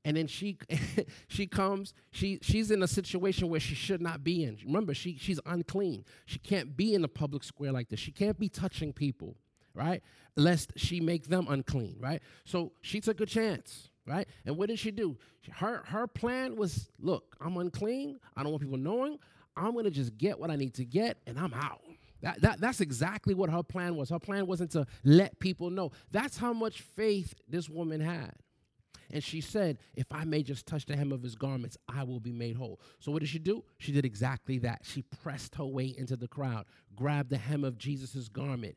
And 0.05 0.17
then 0.17 0.27
she 0.27 0.59
she 1.29 1.47
comes, 1.47 1.93
she 2.11 2.39
she's 2.43 2.71
in 2.71 2.83
a 2.83 2.89
situation 2.89 3.49
where 3.49 3.61
she 3.61 3.75
should 3.75 4.01
not 4.01 4.25
be 4.25 4.45
in. 4.45 4.59
Remember, 4.65 4.95
she 4.95 5.17
she's 5.17 5.41
unclean. 5.47 6.05
She 6.27 6.39
can't 6.39 6.77
be 6.77 6.95
in 6.95 7.05
a 7.05 7.09
public 7.09 7.45
square 7.45 7.73
like 7.73 7.89
this. 7.89 8.01
She 8.01 8.13
can't 8.13 8.39
be 8.39 8.49
touching 8.49 8.93
people, 8.93 9.37
right? 9.75 10.03
Lest 10.37 10.73
she 10.77 11.01
make 11.01 11.29
them 11.29 11.47
unclean, 11.49 11.97
right? 12.01 12.23
So 12.45 12.73
she 12.81 13.01
took 13.01 13.21
a 13.21 13.27
chance 13.27 13.89
right? 14.07 14.27
And 14.45 14.57
what 14.57 14.69
did 14.69 14.79
she 14.79 14.91
do? 14.91 15.17
Her 15.53 15.83
her 15.87 16.07
plan 16.07 16.57
was, 16.57 16.91
look, 16.99 17.37
I'm 17.41 17.57
unclean. 17.57 18.19
I 18.37 18.43
don't 18.43 18.53
want 18.53 18.63
people 18.63 18.79
knowing. 18.79 19.19
I'm 19.57 19.75
gonna 19.75 19.91
just 19.91 20.17
get 20.19 20.39
what 20.39 20.51
I 20.51 20.57
need 20.57 20.75
to 20.75 20.85
get, 20.85 21.19
and 21.27 21.39
I'm 21.39 21.55
out. 21.55 21.83
That, 22.23 22.41
that, 22.43 22.61
that's 22.61 22.81
exactly 22.81 23.33
what 23.35 23.49
her 23.49 23.63
plan 23.63 23.97
was. 23.97 24.11
Her 24.11 24.19
plan 24.19 24.47
wasn't 24.47 24.73
to 24.73 24.87
let 25.05 25.39
people 25.41 25.71
know. 25.71 25.93
That's 26.11 26.37
how 26.37 26.53
much 26.53 26.83
faith 26.83 27.35
this 27.49 27.69
woman 27.69 28.01
had. 28.01 28.35
And 29.13 29.23
she 29.23 29.41
said, 29.41 29.79
If 29.95 30.07
I 30.11 30.25
may 30.25 30.43
just 30.43 30.67
touch 30.67 30.87
the 30.87 30.97
hem 30.97 31.13
of 31.13 31.23
his 31.23 31.35
garments, 31.35 31.77
I 31.89 32.05
will 32.05 32.21
be 32.21 32.33
made 32.33 32.57
whole. 32.57 32.81
So, 33.01 33.11
what 33.11 33.21
did 33.21 33.29
she 33.29 33.39
do? 33.39 33.65
She 33.79 33.93
did 33.93 34.05
exactly 34.05 34.59
that. 34.59 34.81
She 34.85 35.03
pressed 35.03 35.57
her 35.57 35.65
way 35.65 35.95
into 35.97 36.17
the 36.17 36.29
crowd, 36.29 36.67
grabbed 36.95 37.31
the 37.31 37.39
hem 37.39 37.65
of 37.65 37.79
Jesus' 37.79 38.29
garment, 38.29 38.77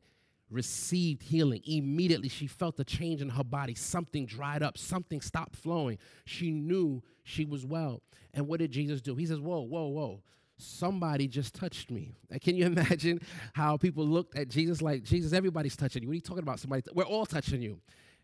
received 0.50 1.24
healing. 1.24 1.62
Immediately, 1.66 2.30
she 2.30 2.48
felt 2.48 2.80
a 2.80 2.84
change 2.84 3.22
in 3.22 3.30
her 3.30 3.44
body. 3.44 3.76
Something 3.76 4.26
dried 4.26 4.64
up, 4.64 4.78
something 4.78 5.22
stopped 5.22 5.56
flowing. 5.56 5.98
She 6.26 6.52
knew 6.52 7.04
she 7.24 7.46
was 7.46 7.66
well. 7.66 8.02
And 8.34 8.48
what 8.48 8.60
did 8.60 8.72
Jesus 8.72 9.02
do? 9.02 9.16
He 9.16 9.26
says, 9.26 9.40
Whoa, 9.40 9.62
whoa, 9.62 9.88
whoa. 9.88 10.24
Somebody 10.58 11.28
just 11.28 11.56
touched 11.56 11.92
me. 11.92 12.16
Can 12.42 12.56
you 12.56 12.66
imagine 12.68 13.22
how 13.54 13.78
people 13.78 14.06
looked 14.06 14.38
at 14.38 14.50
Jesus 14.50 14.82
like, 14.82 15.04
Jesus, 15.04 15.34
everybody's 15.34 15.76
touching 15.76 16.04
you. 16.04 16.08
What 16.08 16.14
are 16.14 16.16
you 16.16 16.22
talking 16.22 16.44
about? 16.44 16.60
Somebody, 16.60 16.84
we're 16.94 17.04
all 17.04 17.26
touching 17.26 17.62
you. 17.62 17.80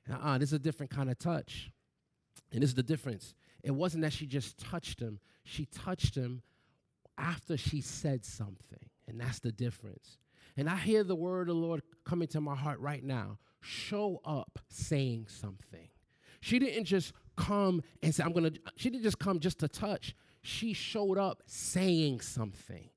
Uh-uh, 0.10 0.38
this 0.38 0.50
is 0.50 0.54
a 0.54 0.60
different 0.60 0.92
kind 0.92 1.10
of 1.10 1.20
touch. 1.20 1.72
And 2.52 2.62
this 2.62 2.70
is 2.70 2.76
the 2.76 2.84
difference. 2.84 3.36
It 3.64 3.72
wasn't 3.72 4.04
that 4.04 4.14
she 4.14 4.26
just 4.26 4.58
touched 4.58 5.00
him, 5.00 5.20
she 5.44 5.66
touched 5.66 6.16
him 6.16 6.42
after 7.18 7.58
she 7.58 7.82
said 7.82 8.26
something. 8.26 8.90
And 9.08 9.20
that's 9.20 9.40
the 9.40 9.52
difference. 9.52 10.18
And 10.56 10.70
I 10.70 10.76
hear 10.76 11.04
the 11.04 11.16
word 11.16 11.50
of 11.50 11.56
the 11.56 11.62
Lord 11.62 11.82
coming 12.06 12.28
to 12.30 12.42
my 12.42 12.56
heart 12.56 12.80
right 12.80 13.04
now. 13.04 13.38
Show 13.62 14.22
up 14.24 14.60
saying 14.70 15.28
something. 15.28 15.90
She 16.42 16.60
didn't 16.60 16.86
just 16.86 17.14
come 17.36 17.82
and 18.02 18.14
say, 18.14 18.24
I'm 18.24 18.32
gonna, 18.32 18.52
she 18.76 18.90
didn't 18.90 19.04
just 19.04 19.20
come 19.20 19.40
just 19.40 19.60
to 19.60 19.68
touch. 19.68 20.16
She 20.42 20.74
showed 20.74 21.18
up 21.18 21.44
saying 21.46 22.22
something. 22.22 22.90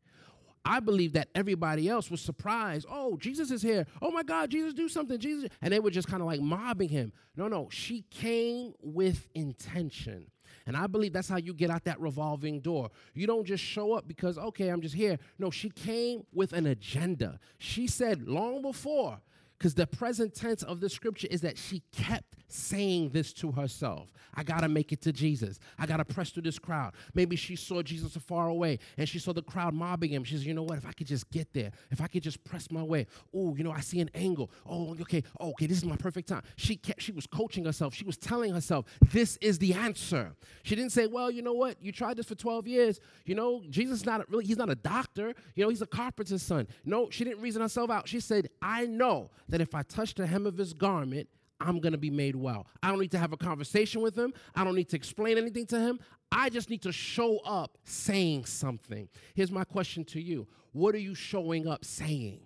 I 0.64 0.80
believe 0.80 1.14
that 1.14 1.28
everybody 1.34 1.88
else 1.88 2.10
was 2.10 2.20
surprised. 2.20 2.86
Oh, 2.90 3.16
Jesus 3.16 3.50
is 3.50 3.62
here. 3.62 3.86
Oh 4.00 4.10
my 4.10 4.22
God, 4.22 4.50
Jesus, 4.50 4.74
do 4.74 4.88
something. 4.88 5.18
Jesus. 5.18 5.50
And 5.60 5.72
they 5.72 5.80
were 5.80 5.90
just 5.90 6.08
kind 6.08 6.22
of 6.22 6.26
like 6.26 6.40
mobbing 6.40 6.88
him. 6.88 7.12
No, 7.36 7.48
no. 7.48 7.68
She 7.70 8.04
came 8.10 8.74
with 8.80 9.28
intention. 9.34 10.30
And 10.66 10.76
I 10.76 10.86
believe 10.86 11.12
that's 11.12 11.28
how 11.28 11.38
you 11.38 11.54
get 11.54 11.70
out 11.70 11.84
that 11.84 12.00
revolving 12.00 12.60
door. 12.60 12.90
You 13.14 13.26
don't 13.26 13.44
just 13.44 13.64
show 13.64 13.94
up 13.94 14.06
because, 14.06 14.38
okay, 14.38 14.68
I'm 14.68 14.80
just 14.80 14.94
here. 14.94 15.18
No, 15.38 15.50
she 15.50 15.70
came 15.70 16.24
with 16.32 16.52
an 16.52 16.66
agenda. 16.66 17.40
She 17.58 17.88
said 17.88 18.28
long 18.28 18.62
before, 18.62 19.18
because 19.58 19.74
the 19.74 19.86
present 19.86 20.34
tense 20.34 20.62
of 20.62 20.80
the 20.80 20.88
scripture 20.88 21.28
is 21.30 21.40
that 21.40 21.58
she 21.58 21.82
kept 21.92 22.31
saying 22.52 23.10
this 23.10 23.32
to 23.34 23.50
herself. 23.50 24.12
I 24.34 24.42
got 24.42 24.60
to 24.60 24.68
make 24.68 24.92
it 24.92 25.02
to 25.02 25.12
Jesus. 25.12 25.58
I 25.78 25.86
got 25.86 25.98
to 25.98 26.04
press 26.04 26.30
through 26.30 26.44
this 26.44 26.58
crowd. 26.58 26.94
Maybe 27.14 27.36
she 27.36 27.56
saw 27.56 27.82
Jesus 27.82 28.16
far 28.16 28.48
away 28.48 28.78
and 28.96 29.08
she 29.08 29.18
saw 29.18 29.32
the 29.32 29.42
crowd 29.42 29.74
mobbing 29.74 30.10
him. 30.10 30.24
She 30.24 30.34
says, 30.34 30.46
you 30.46 30.54
know 30.54 30.62
what? 30.62 30.78
If 30.78 30.86
I 30.86 30.92
could 30.92 31.06
just 31.06 31.30
get 31.30 31.52
there, 31.52 31.72
if 31.90 32.00
I 32.00 32.06
could 32.06 32.22
just 32.22 32.42
press 32.44 32.70
my 32.70 32.82
way. 32.82 33.06
Oh, 33.34 33.54
you 33.56 33.64
know, 33.64 33.72
I 33.72 33.80
see 33.80 34.00
an 34.00 34.10
angle. 34.14 34.50
Oh, 34.66 34.96
okay. 35.00 35.22
Oh, 35.40 35.50
okay, 35.50 35.66
this 35.66 35.78
is 35.78 35.84
my 35.84 35.96
perfect 35.96 36.28
time. 36.28 36.42
She 36.56 36.76
kept, 36.76 37.02
she 37.02 37.12
was 37.12 37.26
coaching 37.26 37.64
herself. 37.64 37.94
She 37.94 38.04
was 38.04 38.16
telling 38.16 38.52
herself, 38.52 38.86
this 39.12 39.36
is 39.38 39.58
the 39.58 39.74
answer. 39.74 40.32
She 40.62 40.74
didn't 40.74 40.92
say, 40.92 41.06
well, 41.06 41.30
you 41.30 41.42
know 41.42 41.52
what? 41.52 41.76
You 41.82 41.92
tried 41.92 42.16
this 42.16 42.26
for 42.26 42.34
12 42.34 42.66
years. 42.66 43.00
You 43.26 43.34
know, 43.34 43.62
Jesus 43.68 44.06
not 44.06 44.28
really, 44.30 44.44
he's 44.44 44.56
not 44.56 44.70
a 44.70 44.74
doctor. 44.74 45.34
You 45.54 45.64
know, 45.64 45.68
he's 45.68 45.82
a 45.82 45.86
carpenter's 45.86 46.42
son. 46.42 46.68
No, 46.84 47.10
she 47.10 47.24
didn't 47.24 47.42
reason 47.42 47.62
herself 47.62 47.90
out. 47.90 48.08
She 48.08 48.20
said, 48.20 48.48
I 48.60 48.86
know 48.86 49.30
that 49.48 49.60
if 49.60 49.74
I 49.74 49.82
touch 49.82 50.14
the 50.14 50.26
hem 50.26 50.46
of 50.46 50.56
his 50.56 50.72
garment, 50.72 51.28
I'm 51.62 51.80
going 51.80 51.92
to 51.92 51.98
be 51.98 52.10
made 52.10 52.36
well. 52.36 52.66
I 52.82 52.88
don't 52.88 53.00
need 53.00 53.12
to 53.12 53.18
have 53.18 53.32
a 53.32 53.36
conversation 53.36 54.02
with 54.02 54.16
him. 54.16 54.34
I 54.54 54.64
don't 54.64 54.74
need 54.74 54.88
to 54.90 54.96
explain 54.96 55.38
anything 55.38 55.66
to 55.66 55.78
him. 55.80 56.00
I 56.30 56.48
just 56.48 56.70
need 56.70 56.82
to 56.82 56.92
show 56.92 57.38
up 57.38 57.78
saying 57.84 58.46
something. 58.46 59.08
Here's 59.34 59.52
my 59.52 59.64
question 59.64 60.04
to 60.06 60.20
you 60.20 60.46
What 60.72 60.94
are 60.94 60.98
you 60.98 61.14
showing 61.14 61.68
up 61.68 61.84
saying? 61.84 62.40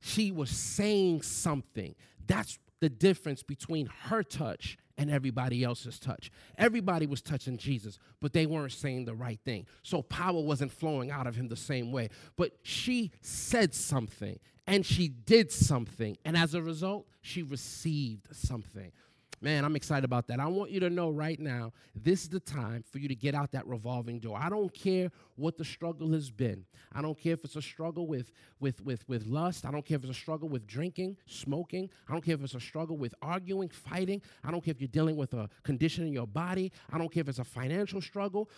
She 0.00 0.30
was 0.30 0.50
saying 0.50 1.22
something. 1.22 1.94
That's 2.26 2.58
the 2.80 2.90
difference 2.90 3.42
between 3.42 3.86
her 4.04 4.22
touch 4.22 4.76
and 4.96 5.10
everybody 5.10 5.64
else's 5.64 5.98
touch. 5.98 6.30
Everybody 6.56 7.06
was 7.06 7.22
touching 7.22 7.56
Jesus, 7.56 7.98
but 8.20 8.32
they 8.32 8.46
weren't 8.46 8.72
saying 8.72 9.06
the 9.06 9.14
right 9.14 9.40
thing. 9.44 9.66
So 9.82 10.02
power 10.02 10.40
wasn't 10.40 10.72
flowing 10.72 11.10
out 11.10 11.26
of 11.26 11.34
him 11.34 11.48
the 11.48 11.56
same 11.56 11.90
way. 11.90 12.10
But 12.36 12.52
she 12.62 13.12
said 13.20 13.74
something 13.74 14.38
and 14.66 14.84
she 14.84 15.08
did 15.08 15.52
something. 15.52 16.16
And 16.24 16.36
as 16.36 16.54
a 16.54 16.62
result, 16.62 17.06
she 17.20 17.42
received 17.42 18.34
something. 18.34 18.92
Man, 19.40 19.62
I'm 19.64 19.76
excited 19.76 20.04
about 20.06 20.26
that. 20.28 20.40
I 20.40 20.46
want 20.46 20.70
you 20.70 20.80
to 20.80 20.88
know 20.88 21.10
right 21.10 21.38
now, 21.38 21.72
this 21.94 22.22
is 22.22 22.30
the 22.30 22.40
time 22.40 22.82
for 22.90 22.98
you 22.98 23.08
to 23.08 23.14
get 23.14 23.34
out 23.34 23.52
that 23.52 23.66
revolving 23.66 24.18
door. 24.18 24.38
I 24.40 24.48
don't 24.48 24.72
care 24.72 25.10
what 25.36 25.58
the 25.58 25.66
struggle 25.66 26.12
has 26.12 26.30
been. 26.30 26.64
I 26.94 27.02
don't 27.02 27.18
care 27.18 27.34
if 27.34 27.44
it's 27.44 27.56
a 27.56 27.60
struggle 27.60 28.06
with, 28.06 28.32
with, 28.58 28.80
with, 28.80 29.06
with 29.06 29.26
lust. 29.26 29.66
I 29.66 29.70
don't 29.70 29.84
care 29.84 29.96
if 29.96 30.04
it's 30.04 30.16
a 30.16 30.18
struggle 30.18 30.48
with 30.48 30.66
drinking, 30.66 31.18
smoking. 31.26 31.90
I 32.08 32.12
don't 32.12 32.24
care 32.24 32.36
if 32.36 32.42
it's 32.42 32.54
a 32.54 32.60
struggle 32.60 32.96
with 32.96 33.14
arguing, 33.20 33.68
fighting. 33.68 34.22
I 34.42 34.50
don't 34.50 34.64
care 34.64 34.72
if 34.72 34.80
you're 34.80 34.88
dealing 34.88 35.16
with 35.16 35.34
a 35.34 35.50
condition 35.62 36.06
in 36.06 36.12
your 36.14 36.26
body. 36.26 36.72
I 36.90 36.96
don't 36.96 37.12
care 37.12 37.20
if 37.20 37.28
it's 37.28 37.38
a 37.38 37.44
financial 37.44 38.00
struggle. 38.00 38.48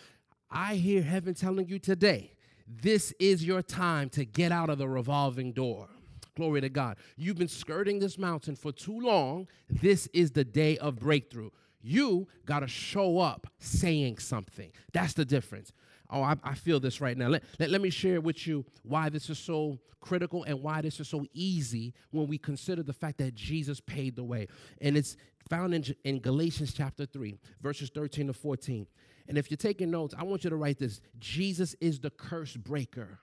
I 0.49 0.75
hear 0.75 1.01
heaven 1.01 1.33
telling 1.33 1.67
you 1.67 1.79
today, 1.79 2.31
this 2.65 3.13
is 3.19 3.43
your 3.43 3.61
time 3.61 4.09
to 4.11 4.23
get 4.23 4.53
out 4.53 4.69
of 4.69 4.77
the 4.77 4.87
revolving 4.87 5.51
door. 5.51 5.89
Glory 6.37 6.61
to 6.61 6.69
God. 6.69 6.97
You've 7.15 7.39
been 7.39 7.47
skirting 7.47 7.97
this 7.97 8.19
mountain 8.19 8.55
for 8.55 8.71
too 8.71 8.99
long. 8.99 9.47
This 9.71 10.05
is 10.13 10.31
the 10.31 10.43
day 10.43 10.77
of 10.77 10.99
breakthrough. 10.99 11.49
You 11.81 12.27
got 12.45 12.59
to 12.59 12.67
show 12.67 13.17
up 13.17 13.47
saying 13.57 14.19
something. 14.19 14.71
That's 14.93 15.13
the 15.13 15.25
difference. 15.25 15.73
Oh, 16.11 16.21
I, 16.21 16.35
I, 16.43 16.53
feel 16.53 16.79
this 16.79 17.01
right 17.01 17.17
now. 17.17 17.27
Let, 17.29 17.43
let, 17.57 17.71
let 17.71 17.81
me 17.81 17.89
share 17.89 18.21
with 18.21 18.45
you 18.45 18.65
why 18.83 19.09
this 19.09 19.31
is 19.31 19.39
so 19.39 19.79
critical 19.99 20.43
and 20.43 20.61
why 20.61 20.81
this 20.81 20.99
is 20.99 21.07
so 21.09 21.25
easy 21.33 21.95
when 22.11 22.27
we 22.27 22.37
consider 22.37 22.83
the 22.83 22.93
fact 22.93 23.17
that 23.17 23.33
Jesus 23.33 23.79
paid 23.79 24.15
the 24.15 24.23
way. 24.23 24.47
And 24.79 24.95
it's 24.95 25.17
found 25.49 25.73
in, 25.73 25.83
in 26.03 26.19
Galatians 26.19 26.71
chapter 26.71 27.07
3, 27.07 27.39
verses 27.63 27.89
13 27.89 28.27
to 28.27 28.33
14. 28.33 28.85
And 29.27 29.39
if 29.39 29.49
you're 29.49 29.57
taking 29.57 29.89
notes, 29.89 30.13
I 30.15 30.23
want 30.23 30.43
you 30.43 30.51
to 30.51 30.55
write 30.55 30.77
this 30.77 31.01
Jesus 31.17 31.75
is 31.81 31.99
the 31.99 32.11
curse 32.11 32.55
breaker. 32.55 33.17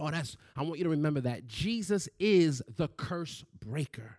Oh, 0.00 0.10
that's, 0.10 0.36
I 0.56 0.62
want 0.62 0.78
you 0.78 0.84
to 0.84 0.90
remember 0.90 1.20
that. 1.22 1.46
Jesus 1.46 2.08
is 2.18 2.62
the 2.76 2.88
curse 2.88 3.44
breaker. 3.60 4.16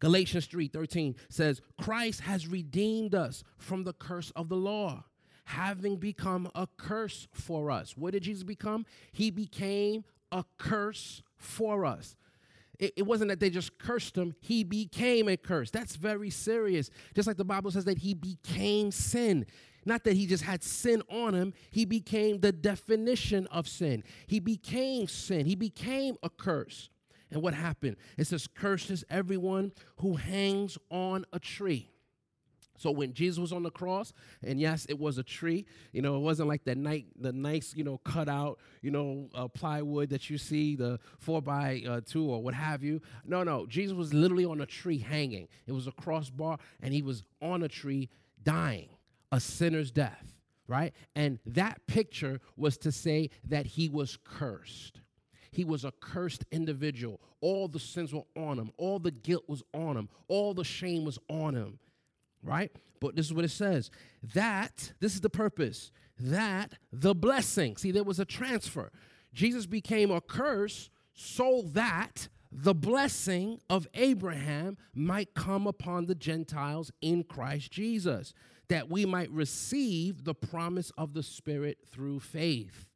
Galatians 0.00 0.46
3:13 0.46 1.14
says, 1.30 1.62
"Christ 1.80 2.20
has 2.20 2.46
redeemed 2.46 3.14
us 3.14 3.42
from 3.56 3.84
the 3.84 3.94
curse 3.94 4.30
of 4.32 4.50
the 4.50 4.56
law, 4.56 5.04
having 5.46 5.96
become 5.96 6.50
a 6.54 6.66
curse 6.76 7.26
for 7.32 7.70
us." 7.70 7.96
What 7.96 8.12
did 8.12 8.24
Jesus 8.24 8.42
become? 8.42 8.84
He 9.12 9.30
became 9.30 10.04
a 10.30 10.44
curse 10.58 11.22
for 11.36 11.86
us. 11.86 12.16
It, 12.78 12.92
it, 12.96 13.02
wasn't 13.02 13.28
that 13.30 13.40
they 13.40 13.50
just 13.50 13.78
cursed 13.78 14.18
him, 14.18 14.34
he 14.40 14.64
became 14.64 15.28
a 15.28 15.36
curse. 15.36 15.70
That's 15.70 15.94
very 15.94 16.28
serious. 16.28 16.90
Just 17.14 17.28
like 17.28 17.36
the 17.36 17.44
Bible 17.44 17.70
says 17.70 17.84
that 17.84 17.98
he 17.98 18.14
became 18.14 18.90
sin. 18.90 19.46
Not 19.84 20.04
that 20.04 20.14
he 20.14 20.26
just 20.26 20.44
had 20.44 20.62
sin 20.62 21.02
on 21.08 21.34
him, 21.34 21.54
he 21.70 21.84
became 21.84 22.40
the 22.40 22.52
definition 22.52 23.46
of 23.48 23.68
sin. 23.68 24.04
He 24.26 24.40
became 24.40 25.06
sin, 25.08 25.46
he 25.46 25.54
became 25.54 26.16
a 26.22 26.30
curse. 26.30 26.90
And 27.30 27.42
what 27.42 27.54
happened? 27.54 27.96
It 28.16 28.26
says, 28.26 28.46
Curses 28.46 29.04
everyone 29.10 29.72
who 29.96 30.14
hangs 30.14 30.78
on 30.90 31.24
a 31.32 31.40
tree. 31.40 31.90
So 32.76 32.90
when 32.90 33.12
Jesus 33.12 33.38
was 33.38 33.52
on 33.52 33.62
the 33.62 33.70
cross, 33.70 34.12
and 34.42 34.60
yes, 34.60 34.84
it 34.88 34.98
was 34.98 35.18
a 35.18 35.22
tree. 35.22 35.64
You 35.92 36.02
know, 36.02 36.16
it 36.16 36.20
wasn't 36.20 36.48
like 36.48 36.64
the 36.64 36.74
night, 36.74 37.06
the 37.18 37.32
nice, 37.32 37.72
you 37.76 37.84
know, 37.84 37.98
cut 37.98 38.28
out, 38.28 38.58
you 38.82 38.90
know, 38.90 39.28
uh, 39.34 39.48
plywood 39.48 40.10
that 40.10 40.28
you 40.28 40.38
see, 40.38 40.74
the 40.74 40.98
four 41.18 41.40
by 41.40 41.82
uh, 41.88 42.00
two 42.04 42.28
or 42.28 42.42
what 42.42 42.54
have 42.54 42.82
you. 42.82 43.00
No, 43.24 43.44
no, 43.44 43.66
Jesus 43.66 43.94
was 43.94 44.12
literally 44.12 44.44
on 44.44 44.60
a 44.60 44.66
tree 44.66 44.98
hanging. 44.98 45.48
It 45.66 45.72
was 45.72 45.86
a 45.86 45.92
crossbar, 45.92 46.58
and 46.82 46.92
he 46.92 47.02
was 47.02 47.22
on 47.40 47.62
a 47.62 47.68
tree 47.68 48.10
dying, 48.42 48.88
a 49.32 49.40
sinner's 49.40 49.90
death, 49.90 50.34
right? 50.66 50.92
And 51.14 51.38
that 51.46 51.86
picture 51.86 52.40
was 52.56 52.76
to 52.78 52.92
say 52.92 53.30
that 53.48 53.66
he 53.66 53.88
was 53.88 54.18
cursed. 54.24 55.00
He 55.50 55.64
was 55.64 55.84
a 55.84 55.92
cursed 55.92 56.44
individual. 56.50 57.20
All 57.40 57.68
the 57.68 57.78
sins 57.78 58.12
were 58.12 58.22
on 58.36 58.58
him, 58.58 58.70
all 58.76 58.98
the 58.98 59.10
guilt 59.10 59.44
was 59.48 59.62
on 59.72 59.96
him, 59.96 60.08
all 60.28 60.54
the 60.54 60.64
shame 60.64 61.04
was 61.04 61.18
on 61.28 61.54
him, 61.54 61.78
right? 62.42 62.72
But 63.00 63.16
this 63.16 63.26
is 63.26 63.34
what 63.34 63.44
it 63.44 63.50
says 63.50 63.90
that, 64.34 64.92
this 65.00 65.14
is 65.14 65.20
the 65.20 65.30
purpose, 65.30 65.90
that 66.18 66.72
the 66.92 67.14
blessing, 67.14 67.76
see, 67.76 67.90
there 67.90 68.04
was 68.04 68.18
a 68.18 68.24
transfer. 68.24 68.90
Jesus 69.32 69.66
became 69.66 70.10
a 70.10 70.20
curse 70.20 70.90
so 71.12 71.62
that 71.72 72.28
the 72.50 72.74
blessing 72.74 73.60
of 73.68 73.86
Abraham 73.94 74.76
might 74.94 75.34
come 75.34 75.66
upon 75.66 76.06
the 76.06 76.14
Gentiles 76.14 76.92
in 77.00 77.24
Christ 77.24 77.72
Jesus, 77.72 78.32
that 78.68 78.90
we 78.90 79.04
might 79.04 79.30
receive 79.30 80.24
the 80.24 80.34
promise 80.34 80.90
of 80.96 81.14
the 81.14 81.22
Spirit 81.22 81.78
through 81.90 82.20
faith. 82.20 82.88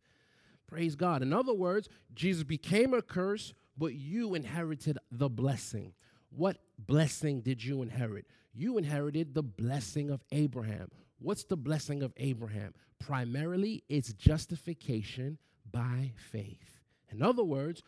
Praise 0.66 0.94
God. 0.94 1.22
In 1.22 1.32
other 1.32 1.54
words, 1.54 1.88
Jesus 2.14 2.44
became 2.44 2.92
a 2.92 3.02
curse, 3.02 3.54
but 3.76 3.94
you 3.94 4.34
inherited 4.34 4.98
the 5.10 5.28
blessing. 5.28 5.92
What 6.30 6.58
blessing 6.78 7.40
did 7.40 7.64
you 7.64 7.82
inherit? 7.82 8.26
You 8.52 8.76
inherited 8.76 9.34
the 9.34 9.42
blessing 9.42 10.10
of 10.10 10.22
Abraham. 10.30 10.90
What's 11.20 11.44
the 11.44 11.56
blessing 11.56 12.02
of 12.02 12.12
Abraham? 12.16 12.74
Primarily, 12.98 13.82
it's 13.88 14.12
justification 14.12 15.38
by 15.70 16.12
faith. 16.16 16.80
In 17.10 17.22
other 17.22 17.44
words, 17.44 17.82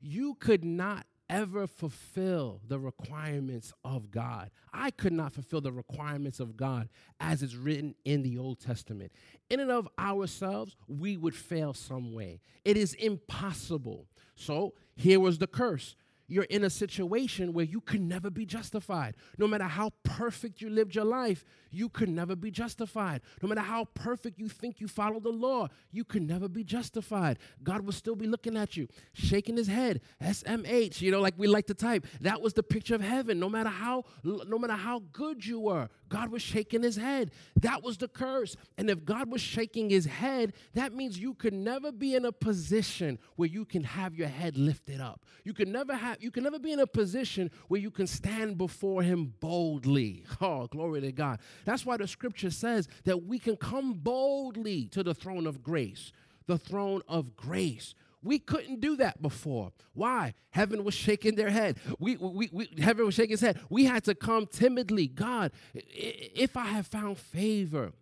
you 0.00 0.34
could 0.34 0.64
not 0.64 1.06
ever 1.28 1.66
fulfill 1.66 2.60
the 2.66 2.78
requirements 2.78 3.72
of 3.84 4.10
God. 4.10 4.50
I 4.72 4.90
could 4.90 5.12
not 5.12 5.32
fulfill 5.32 5.60
the 5.60 5.72
requirements 5.72 6.40
of 6.40 6.56
God 6.56 6.88
as 7.20 7.42
it's 7.42 7.54
written 7.54 7.94
in 8.04 8.22
the 8.22 8.38
Old 8.38 8.60
Testament. 8.60 9.12
In 9.50 9.60
and 9.60 9.70
of 9.70 9.88
ourselves, 9.98 10.76
we 10.88 11.16
would 11.16 11.34
fail 11.34 11.74
some 11.74 12.12
way. 12.12 12.40
It 12.64 12.76
is 12.76 12.94
impossible. 12.94 14.06
So 14.34 14.74
here 14.94 15.20
was 15.20 15.38
the 15.38 15.46
curse 15.46 15.96
you're 16.28 16.44
in 16.44 16.64
a 16.64 16.70
situation 16.70 17.52
where 17.52 17.64
you 17.64 17.80
can 17.80 18.08
never 18.08 18.30
be 18.30 18.44
justified. 18.44 19.16
No 19.38 19.46
matter 19.46 19.64
how 19.64 19.90
perfect 20.02 20.60
you 20.60 20.70
lived 20.70 20.94
your 20.94 21.04
life, 21.04 21.44
you 21.70 21.88
could 21.88 22.08
never 22.08 22.34
be 22.34 22.50
justified. 22.50 23.20
No 23.42 23.48
matter 23.48 23.60
how 23.60 23.84
perfect 23.94 24.38
you 24.38 24.48
think 24.48 24.80
you 24.80 24.88
follow 24.88 25.20
the 25.20 25.30
law, 25.30 25.68
you 25.92 26.04
could 26.04 26.22
never 26.22 26.48
be 26.48 26.64
justified. 26.64 27.38
God 27.62 27.82
will 27.82 27.92
still 27.92 28.16
be 28.16 28.26
looking 28.26 28.56
at 28.56 28.76
you, 28.76 28.88
shaking 29.12 29.56
his 29.56 29.68
head, 29.68 30.00
SMH, 30.22 31.00
you 31.00 31.10
know, 31.10 31.20
like 31.20 31.34
we 31.36 31.46
like 31.46 31.66
to 31.66 31.74
type. 31.74 32.06
That 32.20 32.40
was 32.40 32.54
the 32.54 32.62
picture 32.62 32.94
of 32.94 33.00
heaven. 33.00 33.38
No 33.38 33.48
matter 33.48 33.68
how 33.68 34.04
no 34.24 34.58
matter 34.58 34.74
how 34.74 35.02
good 35.12 35.44
you 35.44 35.60
were, 35.60 35.88
God 36.08 36.30
was 36.30 36.42
shaking 36.42 36.82
his 36.82 36.96
head. 36.96 37.30
That 37.60 37.82
was 37.82 37.98
the 37.98 38.08
curse. 38.08 38.56
And 38.78 38.88
if 38.90 39.04
God 39.04 39.30
was 39.30 39.40
shaking 39.40 39.90
his 39.90 40.06
head, 40.06 40.52
that 40.74 40.92
means 40.92 41.18
you 41.18 41.34
could 41.34 41.54
never 41.54 41.92
be 41.92 42.14
in 42.14 42.24
a 42.24 42.32
position 42.32 43.18
where 43.36 43.48
you 43.48 43.64
can 43.64 43.84
have 43.84 44.14
your 44.14 44.28
head 44.28 44.56
lifted 44.56 45.00
up. 45.00 45.24
You 45.44 45.52
could 45.52 45.68
never 45.68 45.94
have 45.94 46.15
you 46.20 46.30
can 46.30 46.44
never 46.44 46.58
be 46.58 46.72
in 46.72 46.80
a 46.80 46.86
position 46.86 47.50
where 47.68 47.80
you 47.80 47.90
can 47.90 48.06
stand 48.06 48.58
before 48.58 49.02
him 49.02 49.34
boldly. 49.40 50.24
Oh, 50.40 50.66
glory 50.66 51.00
to 51.00 51.12
God. 51.12 51.40
That's 51.64 51.86
why 51.86 51.96
the 51.96 52.06
scripture 52.06 52.50
says 52.50 52.88
that 53.04 53.24
we 53.24 53.38
can 53.38 53.56
come 53.56 53.94
boldly 53.94 54.86
to 54.88 55.02
the 55.02 55.14
throne 55.14 55.46
of 55.46 55.62
grace. 55.62 56.12
The 56.46 56.58
throne 56.58 57.02
of 57.08 57.36
grace. 57.36 57.94
We 58.22 58.38
couldn't 58.38 58.80
do 58.80 58.96
that 58.96 59.22
before. 59.22 59.72
Why? 59.94 60.34
Heaven 60.50 60.84
was 60.84 60.94
shaking 60.94 61.36
their 61.36 61.50
head. 61.50 61.78
We, 61.98 62.16
we, 62.16 62.50
we, 62.52 62.68
heaven 62.78 63.06
was 63.06 63.14
shaking 63.14 63.32
his 63.32 63.40
head. 63.40 63.60
We 63.70 63.84
had 63.84 64.04
to 64.04 64.14
come 64.14 64.46
timidly. 64.46 65.06
God, 65.06 65.52
if 65.74 66.56
I 66.56 66.66
have 66.66 66.86
found 66.86 67.18
favor, 67.18 67.92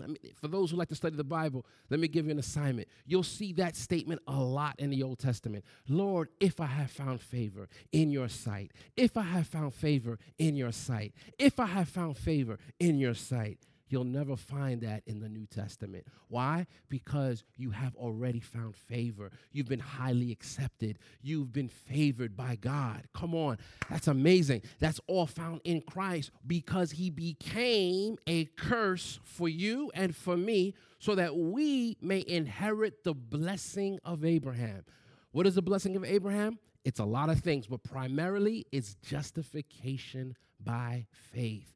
me, 0.00 0.16
for 0.40 0.48
those 0.48 0.70
who 0.70 0.76
like 0.76 0.88
to 0.88 0.94
study 0.94 1.16
the 1.16 1.24
Bible, 1.24 1.66
let 1.90 2.00
me 2.00 2.08
give 2.08 2.26
you 2.26 2.32
an 2.32 2.38
assignment. 2.38 2.88
You'll 3.06 3.22
see 3.22 3.52
that 3.54 3.76
statement 3.76 4.20
a 4.26 4.32
lot 4.32 4.74
in 4.78 4.90
the 4.90 5.02
Old 5.02 5.18
Testament. 5.18 5.64
Lord, 5.88 6.28
if 6.40 6.60
I 6.60 6.66
have 6.66 6.90
found 6.90 7.20
favor 7.20 7.68
in 7.92 8.10
your 8.10 8.28
sight, 8.28 8.72
if 8.96 9.16
I 9.16 9.22
have 9.22 9.46
found 9.46 9.74
favor 9.74 10.18
in 10.38 10.56
your 10.56 10.72
sight, 10.72 11.14
if 11.38 11.58
I 11.60 11.66
have 11.66 11.88
found 11.88 12.16
favor 12.16 12.58
in 12.78 12.98
your 12.98 13.14
sight. 13.14 13.58
You'll 13.88 14.04
never 14.04 14.36
find 14.36 14.80
that 14.80 15.02
in 15.06 15.20
the 15.20 15.28
New 15.28 15.46
Testament. 15.46 16.06
Why? 16.28 16.66
Because 16.88 17.44
you 17.56 17.70
have 17.70 17.94
already 17.96 18.40
found 18.40 18.74
favor. 18.74 19.30
You've 19.52 19.68
been 19.68 19.78
highly 19.78 20.32
accepted. 20.32 20.98
You've 21.22 21.52
been 21.52 21.68
favored 21.68 22.36
by 22.36 22.56
God. 22.56 23.02
Come 23.14 23.34
on. 23.34 23.58
That's 23.90 24.08
amazing. 24.08 24.62
That's 24.80 25.00
all 25.06 25.26
found 25.26 25.60
in 25.64 25.82
Christ 25.82 26.30
because 26.46 26.92
he 26.92 27.10
became 27.10 28.16
a 28.26 28.46
curse 28.46 29.20
for 29.22 29.48
you 29.48 29.90
and 29.94 30.16
for 30.16 30.36
me 30.36 30.74
so 30.98 31.14
that 31.14 31.36
we 31.36 31.98
may 32.00 32.24
inherit 32.26 33.04
the 33.04 33.14
blessing 33.14 33.98
of 34.04 34.24
Abraham. 34.24 34.84
What 35.32 35.46
is 35.46 35.56
the 35.56 35.62
blessing 35.62 35.96
of 35.96 36.04
Abraham? 36.04 36.58
It's 36.84 37.00
a 37.00 37.04
lot 37.04 37.28
of 37.28 37.40
things, 37.40 37.66
but 37.66 37.82
primarily 37.82 38.66
it's 38.72 38.94
justification 39.02 40.36
by 40.62 41.06
faith 41.32 41.73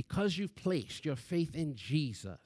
because 0.00 0.38
you've 0.38 0.56
placed 0.56 1.04
your 1.04 1.14
faith 1.14 1.54
in 1.54 1.74
Jesus, 1.74 2.38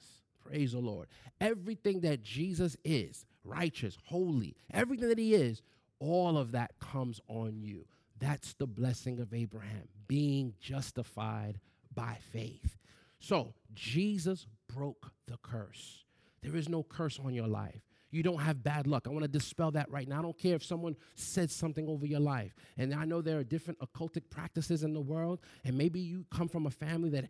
praise 0.43 0.73
the 0.73 0.79
Lord, 0.79 1.07
everything 1.39 2.01
that 2.01 2.21
Jesus 2.21 2.75
is, 2.83 3.25
righteous, 3.45 3.97
holy, 4.03 4.57
everything 4.73 5.07
that 5.07 5.17
he 5.17 5.33
is, 5.33 5.61
all 5.99 6.37
of 6.37 6.51
that 6.51 6.77
comes 6.81 7.21
on 7.29 7.61
you. 7.61 7.85
That's 8.19 8.55
the 8.55 8.67
blessing 8.67 9.21
of 9.21 9.33
Abraham, 9.33 9.87
being 10.05 10.53
justified 10.59 11.61
by 11.93 12.17
faith. 12.33 12.75
So, 13.19 13.53
Jesus 13.73 14.47
broke 14.67 15.13
the 15.25 15.37
curse. 15.41 16.03
There 16.41 16.57
is 16.57 16.67
no 16.67 16.83
curse 16.83 17.21
on 17.23 17.33
your 17.33 17.47
life 17.47 17.83
you 18.15 18.23
don't 18.23 18.39
have 18.39 18.63
bad 18.63 18.87
luck. 18.87 19.07
I 19.07 19.09
want 19.09 19.23
to 19.23 19.27
dispel 19.27 19.71
that 19.71 19.91
right 19.91 20.07
now. 20.07 20.19
I 20.19 20.21
don't 20.21 20.37
care 20.37 20.55
if 20.55 20.63
someone 20.63 20.95
said 21.15 21.51
something 21.51 21.87
over 21.89 22.05
your 22.05 22.21
life. 22.21 22.55
And 22.77 22.93
I 22.93 23.03
know 23.03 23.21
there 23.21 23.37
are 23.39 23.43
different 23.43 23.79
occultic 23.79 24.29
practices 24.29 24.83
in 24.83 24.93
the 24.93 25.01
world, 25.01 25.39
and 25.65 25.77
maybe 25.77 25.99
you 25.99 26.25
come 26.31 26.47
from 26.47 26.65
a 26.65 26.71
family 26.71 27.09
that 27.09 27.25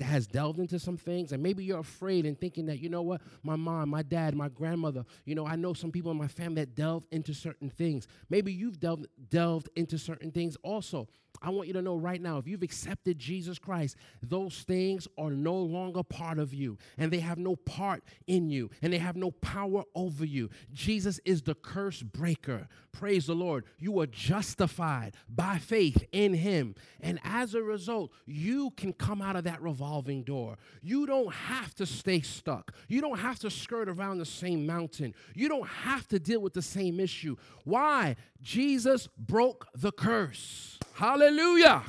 has 0.00 0.26
delved 0.26 0.60
into 0.60 0.78
some 0.78 0.96
things, 0.96 1.32
and 1.32 1.42
maybe 1.42 1.64
you're 1.64 1.80
afraid 1.80 2.24
and 2.24 2.40
thinking 2.40 2.66
that, 2.66 2.78
you 2.78 2.88
know 2.88 3.02
what, 3.02 3.20
my 3.42 3.56
mom, 3.56 3.88
my 3.88 4.02
dad, 4.02 4.36
my 4.36 4.48
grandmother, 4.48 5.04
you 5.24 5.34
know, 5.34 5.46
I 5.46 5.56
know 5.56 5.74
some 5.74 5.90
people 5.90 6.12
in 6.12 6.16
my 6.16 6.28
family 6.28 6.62
that 6.62 6.76
delved 6.76 7.08
into 7.10 7.34
certain 7.34 7.68
things. 7.68 8.06
Maybe 8.30 8.52
you've 8.52 8.78
delved, 8.78 9.06
delved 9.28 9.68
into 9.74 9.98
certain 9.98 10.30
things 10.30 10.56
also. 10.62 11.08
I 11.42 11.50
want 11.50 11.68
you 11.68 11.74
to 11.74 11.82
know 11.82 11.96
right 11.96 12.20
now 12.20 12.38
if 12.38 12.46
you've 12.46 12.62
accepted 12.62 13.18
Jesus 13.18 13.58
Christ, 13.58 13.96
those 14.22 14.62
things 14.62 15.06
are 15.16 15.30
no 15.30 15.54
longer 15.54 16.02
part 16.02 16.38
of 16.38 16.52
you 16.52 16.78
and 16.96 17.12
they 17.12 17.20
have 17.20 17.38
no 17.38 17.56
part 17.56 18.02
in 18.26 18.50
you 18.50 18.70
and 18.82 18.92
they 18.92 18.98
have 18.98 19.16
no 19.16 19.30
power 19.30 19.84
over 19.94 20.24
you. 20.24 20.50
Jesus 20.72 21.20
is 21.24 21.42
the 21.42 21.54
curse 21.54 22.02
breaker. 22.02 22.68
Praise 22.92 23.26
the 23.26 23.34
Lord. 23.34 23.64
You 23.78 24.00
are 24.00 24.06
justified 24.06 25.14
by 25.28 25.58
faith 25.58 26.04
in 26.10 26.34
Him. 26.34 26.74
And 27.00 27.20
as 27.22 27.54
a 27.54 27.62
result, 27.62 28.10
you 28.26 28.70
can 28.70 28.92
come 28.92 29.22
out 29.22 29.36
of 29.36 29.44
that 29.44 29.62
revolving 29.62 30.24
door. 30.24 30.56
You 30.82 31.06
don't 31.06 31.32
have 31.32 31.74
to 31.76 31.86
stay 31.86 32.20
stuck. 32.20 32.72
You 32.88 33.00
don't 33.00 33.18
have 33.18 33.38
to 33.40 33.50
skirt 33.50 33.88
around 33.88 34.18
the 34.18 34.26
same 34.26 34.66
mountain. 34.66 35.14
You 35.34 35.48
don't 35.48 35.68
have 35.68 36.08
to 36.08 36.18
deal 36.18 36.40
with 36.40 36.54
the 36.54 36.62
same 36.62 36.98
issue. 36.98 37.36
Why? 37.64 38.16
Jesus 38.40 39.08
broke 39.16 39.68
the 39.74 39.92
curse. 39.92 40.78
Hallelujah. 40.98 41.84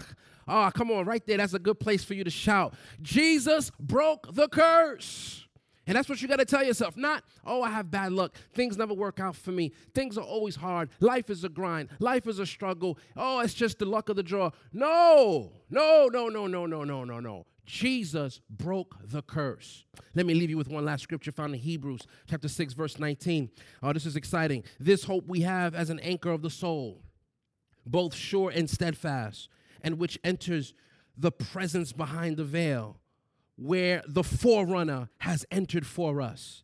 Oh, 0.48 0.69
come 0.72 0.91
on, 0.91 1.04
right 1.06 1.26
there. 1.26 1.38
That's 1.38 1.56
a 1.56 1.60
good 1.60 1.80
place 1.80 2.04
for 2.04 2.13
you 2.13 2.24
to 2.24 2.30
shout. 2.30 2.76
Jesus 3.02 3.72
broke 3.80 4.36
the 4.36 4.48
curse. 4.48 5.48
And 5.88 5.95
that's 5.95 6.08
what 6.08 6.22
you 6.22 6.28
got 6.28 6.38
to 6.38 6.45
tell 6.45 6.63
yourself. 6.63 6.95
Not, 6.95 7.24
oh, 7.43 7.63
I 7.63 7.72
have 7.72 7.89
bad 7.89 8.12
luck. 8.12 8.36
Things 8.54 8.78
never 8.78 8.93
work 8.93 9.19
out 9.19 9.36
for 9.36 9.52
me. 9.52 9.72
Things 9.95 10.15
are 10.15 10.24
always 10.24 10.56
hard. 10.56 10.91
Life 11.00 11.32
is 11.32 11.43
a 11.43 11.50
grind. 11.50 11.89
Life 11.98 12.28
is 12.28 12.38
a 12.38 12.45
struggle. 12.45 13.00
Oh, 13.17 13.39
it's 13.39 13.56
just 13.56 13.80
the 13.80 13.86
luck 13.86 14.10
of 14.10 14.15
the 14.15 14.22
draw. 14.22 14.52
No, 14.72 15.54
no, 15.72 16.08
no, 16.13 16.28
no, 16.30 16.45
no, 16.45 16.67
no, 16.67 16.84
no, 16.84 17.04
no, 17.04 17.19
no. 17.19 17.48
Jesus 17.65 18.41
broke 18.48 18.95
the 19.04 19.24
curse. 19.24 19.86
Let 20.13 20.28
me 20.28 20.36
leave 20.36 20.52
you 20.52 20.58
with 20.58 20.69
one 20.69 20.86
last 20.86 21.02
scripture 21.02 21.32
found 21.32 21.56
in 21.56 21.60
Hebrews 21.60 22.02
chapter 22.30 22.48
6, 22.48 22.74
verse 22.74 23.00
19. 23.00 23.50
Oh, 23.82 23.91
this 23.91 24.06
is 24.06 24.15
exciting. 24.15 24.63
This 24.80 25.04
hope 25.04 25.28
we 25.28 25.41
have 25.41 25.74
as 25.74 25.89
an 25.89 26.00
anchor 26.02 26.30
of 26.30 26.43
the 26.43 26.52
soul 26.52 27.02
both 27.89 28.13
sure 28.13 28.52
and 28.52 28.69
steadfast, 28.69 29.49
and 29.82 29.97
which 29.97 30.19
enters 30.23 30.73
the 31.17 31.32
presence 31.32 31.91
behind 31.91 32.38
the 32.38 32.43
veil, 32.43 32.97
where 33.56 34.04
the 34.08 34.23
forerunner 34.23 35.10
has 35.19 35.45
entered 35.52 35.86
for 35.86 36.21
us. 36.21 36.63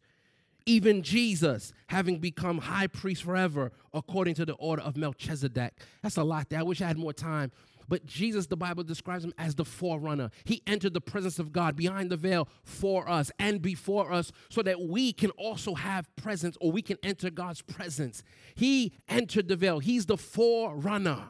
Even 0.65 1.03
Jesus, 1.03 1.73
having 1.87 2.19
become 2.19 2.57
high 2.57 2.87
priest 2.87 3.23
forever, 3.23 3.71
according 3.93 4.33
to 4.35 4.45
the 4.45 4.53
order 4.53 4.81
of 4.81 4.97
Melchizedek. 4.97 5.73
That's 6.01 6.17
a 6.17 6.23
lot 6.23 6.49
there. 6.49 6.59
I 6.59 6.63
wish 6.63 6.81
I 6.81 6.87
had 6.87 6.97
more 6.97 7.13
time. 7.13 7.51
But 7.87 8.05
Jesus, 8.05 8.47
the 8.47 8.57
Bible 8.57 8.83
describes 8.83 9.23
him 9.23 9.33
as 9.37 9.55
the 9.55 9.65
forerunner. 9.65 10.29
He 10.43 10.61
entered 10.67 10.93
the 10.93 11.01
presence 11.01 11.39
of 11.39 11.51
God 11.51 11.75
behind 11.75 12.09
the 12.09 12.17
veil 12.17 12.47
for 12.63 13.09
us 13.09 13.31
and 13.39 13.61
before 13.61 14.11
us 14.11 14.31
so 14.49 14.61
that 14.63 14.81
we 14.81 15.13
can 15.13 15.31
also 15.31 15.75
have 15.75 16.13
presence 16.15 16.57
or 16.59 16.71
we 16.71 16.81
can 16.81 16.97
enter 17.03 17.29
God's 17.29 17.61
presence. 17.61 18.23
He 18.55 18.93
entered 19.07 19.47
the 19.47 19.55
veil, 19.55 19.79
He's 19.79 20.05
the 20.05 20.17
forerunner. 20.17 21.29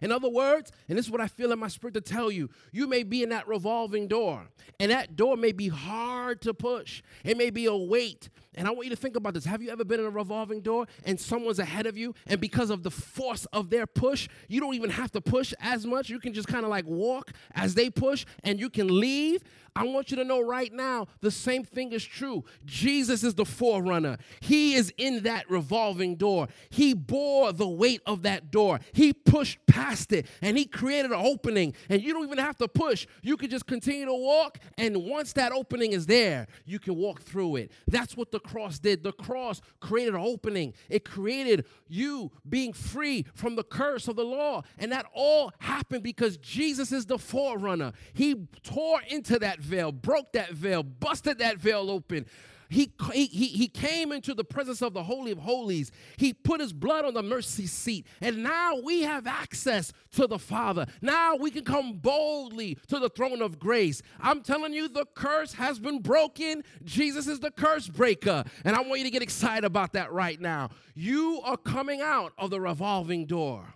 In 0.00 0.12
other 0.12 0.28
words, 0.28 0.72
and 0.88 0.96
this 0.96 1.06
is 1.06 1.12
what 1.12 1.20
I 1.20 1.28
feel 1.28 1.52
in 1.52 1.58
my 1.58 1.68
spirit 1.68 1.94
to 1.94 2.00
tell 2.00 2.30
you, 2.30 2.48
you 2.72 2.86
may 2.86 3.02
be 3.02 3.22
in 3.22 3.28
that 3.30 3.46
revolving 3.46 4.08
door, 4.08 4.46
and 4.78 4.90
that 4.90 5.16
door 5.16 5.36
may 5.36 5.52
be 5.52 5.68
hard 5.68 6.40
to 6.42 6.54
push. 6.54 7.02
It 7.24 7.36
may 7.36 7.50
be 7.50 7.66
a 7.66 7.76
weight. 7.76 8.28
And 8.56 8.66
I 8.66 8.72
want 8.72 8.84
you 8.84 8.90
to 8.90 8.96
think 8.96 9.14
about 9.14 9.34
this. 9.34 9.44
Have 9.44 9.62
you 9.62 9.70
ever 9.70 9.84
been 9.84 10.00
in 10.00 10.06
a 10.06 10.10
revolving 10.10 10.60
door 10.60 10.86
and 11.04 11.20
someone's 11.20 11.60
ahead 11.60 11.86
of 11.86 11.96
you, 11.96 12.14
and 12.26 12.40
because 12.40 12.70
of 12.70 12.82
the 12.82 12.90
force 12.90 13.46
of 13.52 13.70
their 13.70 13.86
push, 13.86 14.28
you 14.48 14.60
don't 14.60 14.74
even 14.74 14.90
have 14.90 15.12
to 15.12 15.20
push 15.20 15.54
as 15.60 15.86
much? 15.86 16.08
You 16.10 16.18
can 16.18 16.32
just 16.32 16.48
kind 16.48 16.64
of 16.64 16.70
like 16.70 16.86
walk 16.86 17.32
as 17.54 17.74
they 17.74 17.90
push, 17.90 18.26
and 18.42 18.58
you 18.58 18.70
can 18.70 19.00
leave. 19.00 19.42
I 19.76 19.84
want 19.84 20.10
you 20.10 20.16
to 20.16 20.24
know 20.24 20.40
right 20.40 20.72
now 20.72 21.06
the 21.20 21.30
same 21.30 21.62
thing 21.62 21.92
is 21.92 22.04
true. 22.04 22.44
Jesus 22.64 23.22
is 23.22 23.34
the 23.34 23.44
forerunner. 23.44 24.18
He 24.40 24.74
is 24.74 24.92
in 24.96 25.22
that 25.22 25.48
revolving 25.48 26.16
door. 26.16 26.48
He 26.70 26.92
bore 26.92 27.52
the 27.52 27.68
weight 27.68 28.00
of 28.04 28.22
that 28.22 28.50
door. 28.50 28.80
He 28.92 29.12
pushed 29.12 29.64
past 29.66 29.89
it 29.90 30.26
and 30.42 30.56
he 30.56 30.64
created 30.64 31.10
an 31.10 31.20
opening. 31.20 31.74
And 31.88 32.02
you 32.02 32.12
don't 32.12 32.24
even 32.24 32.38
have 32.38 32.56
to 32.58 32.68
push. 32.68 33.06
You 33.22 33.36
can 33.36 33.50
just 33.50 33.66
continue 33.66 34.06
to 34.06 34.14
walk. 34.14 34.58
And 34.78 35.04
once 35.04 35.32
that 35.34 35.52
opening 35.52 35.92
is 35.92 36.06
there, 36.06 36.46
you 36.64 36.78
can 36.78 36.96
walk 36.96 37.22
through 37.22 37.56
it. 37.56 37.72
That's 37.88 38.16
what 38.16 38.30
the 38.30 38.40
cross 38.40 38.78
did. 38.78 39.02
The 39.02 39.12
cross 39.12 39.60
created 39.80 40.14
an 40.14 40.20
opening, 40.20 40.74
it 40.88 41.04
created 41.04 41.66
you 41.88 42.30
being 42.48 42.72
free 42.72 43.26
from 43.34 43.56
the 43.56 43.64
curse 43.64 44.08
of 44.08 44.16
the 44.16 44.24
law. 44.24 44.62
And 44.78 44.92
that 44.92 45.06
all 45.12 45.52
happened 45.58 46.02
because 46.02 46.36
Jesus 46.38 46.92
is 46.92 47.06
the 47.06 47.18
forerunner. 47.18 47.92
He 48.12 48.46
tore 48.62 49.00
into 49.08 49.38
that 49.38 49.60
veil, 49.60 49.92
broke 49.92 50.32
that 50.32 50.52
veil, 50.52 50.82
busted 50.82 51.38
that 51.38 51.58
veil 51.58 51.90
open. 51.90 52.26
He, 52.70 52.92
he, 53.12 53.26
he 53.26 53.66
came 53.66 54.12
into 54.12 54.32
the 54.32 54.44
presence 54.44 54.80
of 54.80 54.94
the 54.94 55.02
Holy 55.02 55.32
of 55.32 55.38
Holies. 55.38 55.90
He 56.16 56.32
put 56.32 56.60
his 56.60 56.72
blood 56.72 57.04
on 57.04 57.14
the 57.14 57.22
mercy 57.22 57.66
seat. 57.66 58.06
And 58.20 58.44
now 58.44 58.80
we 58.80 59.02
have 59.02 59.26
access 59.26 59.92
to 60.12 60.28
the 60.28 60.38
Father. 60.38 60.86
Now 61.02 61.34
we 61.34 61.50
can 61.50 61.64
come 61.64 61.94
boldly 61.94 62.78
to 62.86 63.00
the 63.00 63.08
throne 63.08 63.42
of 63.42 63.58
grace. 63.58 64.02
I'm 64.20 64.42
telling 64.42 64.72
you, 64.72 64.88
the 64.88 65.04
curse 65.16 65.52
has 65.54 65.80
been 65.80 65.98
broken. 65.98 66.62
Jesus 66.84 67.26
is 67.26 67.40
the 67.40 67.50
curse 67.50 67.88
breaker. 67.88 68.44
And 68.64 68.76
I 68.76 68.82
want 68.82 68.98
you 68.98 69.04
to 69.04 69.10
get 69.10 69.22
excited 69.22 69.64
about 69.64 69.92
that 69.94 70.12
right 70.12 70.40
now. 70.40 70.70
You 70.94 71.40
are 71.44 71.56
coming 71.56 72.00
out 72.00 72.32
of 72.38 72.50
the 72.50 72.60
revolving 72.60 73.26
door. 73.26 73.74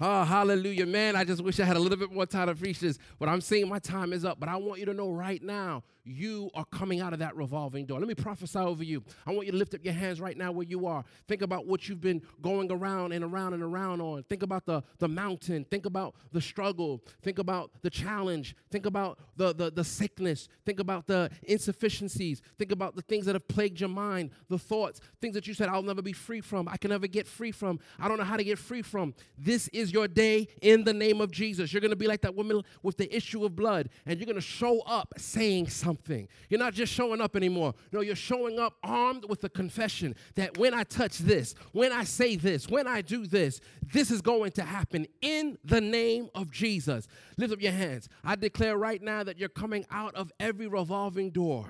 Oh, 0.00 0.24
hallelujah. 0.24 0.84
Man, 0.84 1.16
I 1.16 1.24
just 1.24 1.42
wish 1.42 1.60
I 1.60 1.64
had 1.64 1.76
a 1.76 1.80
little 1.80 1.96
bit 1.96 2.12
more 2.12 2.26
time 2.26 2.48
to 2.48 2.54
preach 2.54 2.80
this, 2.80 2.98
but 3.18 3.30
I'm 3.30 3.40
saying 3.40 3.68
my 3.68 3.78
time 3.78 4.12
is 4.12 4.24
up. 4.24 4.38
But 4.38 4.50
I 4.50 4.56
want 4.56 4.80
you 4.80 4.86
to 4.86 4.92
know 4.92 5.10
right 5.10 5.42
now 5.42 5.84
you 6.04 6.50
are 6.54 6.64
coming 6.66 7.00
out 7.00 7.12
of 7.12 7.20
that 7.20 7.36
revolving 7.36 7.86
door. 7.86 7.98
Let 7.98 8.08
me 8.08 8.14
prophesy 8.14 8.58
over 8.58 8.82
you. 8.82 9.02
I 9.26 9.32
want 9.32 9.46
you 9.46 9.52
to 9.52 9.58
lift 9.58 9.74
up 9.74 9.84
your 9.84 9.94
hands 9.94 10.20
right 10.20 10.36
now 10.36 10.50
where 10.52 10.66
you 10.66 10.86
are. 10.86 11.04
Think 11.28 11.42
about 11.42 11.66
what 11.66 11.88
you've 11.88 12.00
been 12.00 12.22
going 12.40 12.70
around 12.72 13.12
and 13.12 13.24
around 13.24 13.54
and 13.54 13.62
around 13.62 14.00
on. 14.00 14.24
Think 14.24 14.42
about 14.42 14.66
the, 14.66 14.82
the 14.98 15.08
mountain. 15.08 15.64
Think 15.70 15.86
about 15.86 16.14
the 16.32 16.40
struggle. 16.40 17.02
Think 17.22 17.38
about 17.38 17.70
the 17.82 17.90
challenge. 17.90 18.56
Think 18.70 18.86
about 18.86 19.18
the, 19.36 19.54
the, 19.54 19.70
the 19.70 19.84
sickness. 19.84 20.48
Think 20.66 20.80
about 20.80 21.06
the 21.06 21.30
insufficiencies. 21.44 22.42
Think 22.58 22.72
about 22.72 22.96
the 22.96 23.02
things 23.02 23.26
that 23.26 23.34
have 23.34 23.46
plagued 23.46 23.80
your 23.80 23.88
mind, 23.88 24.30
the 24.48 24.58
thoughts, 24.58 25.00
things 25.20 25.34
that 25.34 25.46
you 25.46 25.54
said, 25.54 25.68
I'll 25.68 25.82
never 25.82 26.02
be 26.02 26.12
free 26.12 26.40
from. 26.40 26.68
I 26.68 26.76
can 26.76 26.90
never 26.90 27.06
get 27.06 27.28
free 27.28 27.52
from. 27.52 27.78
I 27.98 28.08
don't 28.08 28.18
know 28.18 28.24
how 28.24 28.36
to 28.36 28.44
get 28.44 28.58
free 28.58 28.82
from. 28.82 29.14
This 29.38 29.68
is 29.68 29.92
your 29.92 30.08
day 30.08 30.48
in 30.60 30.84
the 30.84 30.92
name 30.92 31.20
of 31.20 31.30
Jesus. 31.30 31.72
You're 31.72 31.80
going 31.80 31.90
to 31.90 31.96
be 31.96 32.08
like 32.08 32.22
that 32.22 32.34
woman 32.34 32.62
with 32.82 32.96
the 32.96 33.14
issue 33.14 33.44
of 33.44 33.54
blood, 33.54 33.88
and 34.04 34.18
you're 34.18 34.26
going 34.26 34.34
to 34.34 34.40
show 34.40 34.80
up 34.80 35.14
saying 35.16 35.68
something 35.68 35.91
something. 35.92 36.28
You're 36.48 36.60
not 36.60 36.72
just 36.74 36.92
showing 36.92 37.20
up 37.20 37.36
anymore. 37.36 37.74
No, 37.92 38.00
you're 38.00 38.16
showing 38.16 38.58
up 38.58 38.76
armed 38.82 39.26
with 39.28 39.44
a 39.44 39.48
confession 39.48 40.14
that 40.36 40.56
when 40.56 40.72
I 40.72 40.84
touch 40.84 41.18
this, 41.18 41.54
when 41.72 41.92
I 41.92 42.04
say 42.04 42.36
this, 42.36 42.68
when 42.68 42.86
I 42.86 43.02
do 43.02 43.26
this, 43.26 43.60
this 43.92 44.10
is 44.10 44.22
going 44.22 44.52
to 44.52 44.62
happen 44.62 45.06
in 45.20 45.58
the 45.64 45.80
name 45.80 46.28
of 46.34 46.50
Jesus. 46.50 47.06
Lift 47.36 47.52
up 47.52 47.60
your 47.60 47.72
hands. 47.72 48.08
I 48.24 48.36
declare 48.36 48.78
right 48.78 49.02
now 49.02 49.22
that 49.24 49.38
you're 49.38 49.50
coming 49.50 49.84
out 49.90 50.14
of 50.14 50.32
every 50.40 50.66
revolving 50.66 51.30
door. 51.30 51.66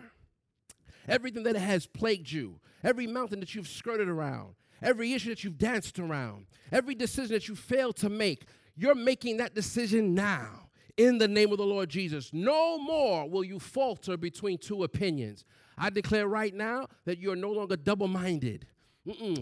Everything 1.09 1.43
that 1.43 1.57
has 1.57 1.87
plagued 1.87 2.31
you, 2.31 2.61
every 2.85 3.09
mountain 3.09 3.41
that 3.41 3.57
you've 3.57 3.67
skirted 3.67 4.09
around, 4.09 4.55
every 4.81 5.13
issue 5.15 5.31
that 5.31 5.43
you've 5.43 5.59
danced 5.59 5.99
around, 5.99 6.47
every 6.71 6.95
decision 6.95 7.33
that 7.33 7.49
you 7.49 7.57
failed 7.57 7.97
to 7.97 8.09
make, 8.09 8.45
you're 8.77 8.95
making 8.95 9.39
that 9.39 9.53
decision 9.53 10.15
now 10.15 10.69
in 10.97 11.19
the 11.19 11.29
name 11.29 11.53
of 11.53 11.59
the 11.59 11.65
Lord 11.65 11.89
Jesus. 11.89 12.31
No 12.33 12.79
more 12.79 13.29
will 13.29 13.45
you 13.45 13.59
falter 13.59 14.17
between 14.17 14.59
two 14.59 14.85
opinions. 14.85 15.45
I 15.79 15.91
declare 15.91 16.29
right 16.29 16.55
now 16.55 16.89
that 17.05 17.19
you're 17.19 17.37
no 17.37 17.51
longer 17.51 17.77
double 17.77 18.09
minded, 18.09 18.67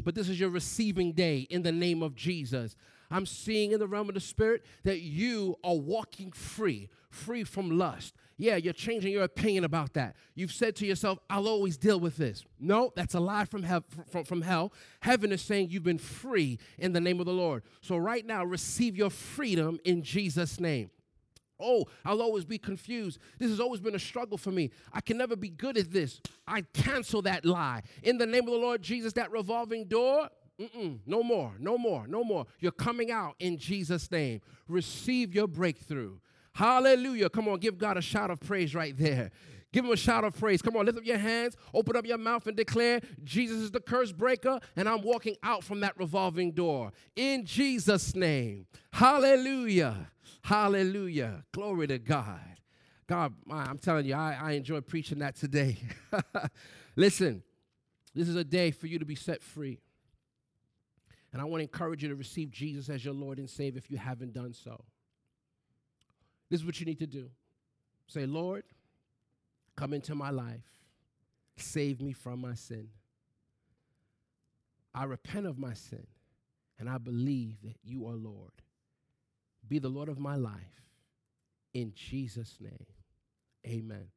but 0.04 0.14
this 0.14 0.28
is 0.28 0.38
your 0.38 0.50
receiving 0.50 1.12
day 1.12 1.40
in 1.50 1.62
the 1.62 1.72
name 1.72 2.02
of 2.02 2.14
Jesus. 2.14 2.76
I'm 3.10 3.26
seeing 3.26 3.72
in 3.72 3.80
the 3.80 3.88
realm 3.88 4.08
of 4.08 4.14
the 4.14 4.20
spirit 4.20 4.64
that 4.84 5.00
you 5.00 5.56
are 5.64 5.74
walking 5.74 6.30
free, 6.30 6.88
free 7.10 7.42
from 7.42 7.76
lust. 7.76 8.14
Yeah, 8.38 8.56
you're 8.56 8.72
changing 8.72 9.12
your 9.12 9.24
opinion 9.24 9.64
about 9.64 9.92
that. 9.94 10.16
You've 10.34 10.52
said 10.52 10.76
to 10.76 10.86
yourself, 10.86 11.18
I'll 11.28 11.48
always 11.48 11.76
deal 11.76 12.00
with 12.00 12.16
this. 12.16 12.44
No, 12.58 12.92
that's 12.96 13.14
a 13.14 13.20
lie 13.20 13.44
from, 13.44 13.66
from, 14.08 14.24
from 14.24 14.42
hell. 14.42 14.72
Heaven 15.00 15.32
is 15.32 15.42
saying 15.42 15.68
you've 15.70 15.82
been 15.82 15.98
free 15.98 16.58
in 16.78 16.92
the 16.92 17.00
name 17.00 17.20
of 17.20 17.26
the 17.26 17.34
Lord. 17.34 17.64
So, 17.82 17.98
right 17.98 18.24
now, 18.24 18.44
receive 18.44 18.96
your 18.96 19.10
freedom 19.10 19.78
in 19.84 20.02
Jesus' 20.02 20.58
name. 20.58 20.90
Oh, 21.62 21.86
I'll 22.04 22.22
always 22.22 22.44
be 22.44 22.58
confused. 22.58 23.18
This 23.38 23.50
has 23.50 23.60
always 23.60 23.80
been 23.80 23.94
a 23.94 23.98
struggle 23.98 24.38
for 24.38 24.50
me. 24.50 24.70
I 24.92 25.00
can 25.00 25.16
never 25.18 25.36
be 25.36 25.48
good 25.48 25.76
at 25.76 25.92
this. 25.92 26.20
I 26.46 26.62
cancel 26.72 27.22
that 27.22 27.44
lie. 27.44 27.82
In 28.02 28.18
the 28.18 28.26
name 28.26 28.44
of 28.44 28.50
the 28.50 28.58
Lord 28.58 28.82
Jesus, 28.82 29.12
that 29.14 29.30
revolving 29.30 29.84
door, 29.84 30.28
no 31.06 31.22
more, 31.22 31.54
no 31.58 31.78
more, 31.78 32.06
no 32.06 32.22
more. 32.22 32.46
You're 32.58 32.72
coming 32.72 33.10
out 33.10 33.34
in 33.38 33.56
Jesus' 33.56 34.10
name. 34.10 34.40
Receive 34.68 35.34
your 35.34 35.46
breakthrough. 35.46 36.18
Hallelujah. 36.52 37.30
Come 37.30 37.48
on, 37.48 37.58
give 37.58 37.78
God 37.78 37.96
a 37.96 38.02
shout 38.02 38.30
of 38.30 38.40
praise 38.40 38.74
right 38.74 38.96
there. 38.96 39.30
Give 39.72 39.84
him 39.84 39.92
a 39.92 39.96
shout 39.96 40.24
of 40.24 40.36
praise. 40.36 40.60
Come 40.60 40.76
on, 40.76 40.84
lift 40.84 40.98
up 40.98 41.06
your 41.06 41.16
hands, 41.16 41.56
open 41.72 41.94
up 41.94 42.04
your 42.04 42.18
mouth, 42.18 42.44
and 42.48 42.56
declare, 42.56 43.00
Jesus 43.22 43.58
is 43.58 43.70
the 43.70 43.78
curse 43.78 44.10
breaker, 44.10 44.58
and 44.74 44.88
I'm 44.88 45.00
walking 45.00 45.36
out 45.44 45.62
from 45.62 45.78
that 45.80 45.96
revolving 45.96 46.50
door. 46.50 46.90
In 47.14 47.46
Jesus' 47.46 48.16
name. 48.16 48.66
Hallelujah. 48.92 50.10
Hallelujah. 50.42 51.44
Glory 51.52 51.86
to 51.88 51.98
God. 51.98 52.40
God, 53.06 53.34
I'm 53.50 53.78
telling 53.78 54.06
you, 54.06 54.14
I, 54.14 54.38
I 54.40 54.52
enjoy 54.52 54.80
preaching 54.80 55.18
that 55.18 55.34
today. 55.36 55.78
Listen, 56.96 57.42
this 58.14 58.28
is 58.28 58.36
a 58.36 58.44
day 58.44 58.70
for 58.70 58.86
you 58.86 58.98
to 58.98 59.04
be 59.04 59.16
set 59.16 59.42
free. 59.42 59.80
And 61.32 61.40
I 61.40 61.44
want 61.44 61.60
to 61.60 61.62
encourage 61.62 62.02
you 62.02 62.08
to 62.08 62.14
receive 62.14 62.50
Jesus 62.50 62.88
as 62.88 63.04
your 63.04 63.14
Lord 63.14 63.38
and 63.38 63.48
Savior 63.48 63.78
if 63.78 63.90
you 63.90 63.98
haven't 63.98 64.32
done 64.32 64.52
so. 64.52 64.84
This 66.48 66.60
is 66.60 66.66
what 66.66 66.80
you 66.80 66.86
need 66.86 66.98
to 66.98 67.06
do. 67.06 67.30
Say, 68.06 68.26
Lord, 68.26 68.64
come 69.76 69.92
into 69.92 70.14
my 70.14 70.30
life. 70.30 70.66
Save 71.56 72.00
me 72.00 72.12
from 72.12 72.40
my 72.40 72.54
sin. 72.54 72.88
I 74.92 75.04
repent 75.04 75.46
of 75.46 75.58
my 75.58 75.74
sin, 75.74 76.06
and 76.78 76.88
I 76.88 76.98
believe 76.98 77.62
that 77.62 77.76
you 77.84 78.06
are 78.08 78.14
Lord. 78.14 78.50
Be 79.68 79.78
the 79.78 79.88
Lord 79.88 80.08
of 80.08 80.18
my 80.18 80.36
life. 80.36 80.82
In 81.74 81.92
Jesus' 81.94 82.56
name, 82.60 82.86
amen. 83.66 84.08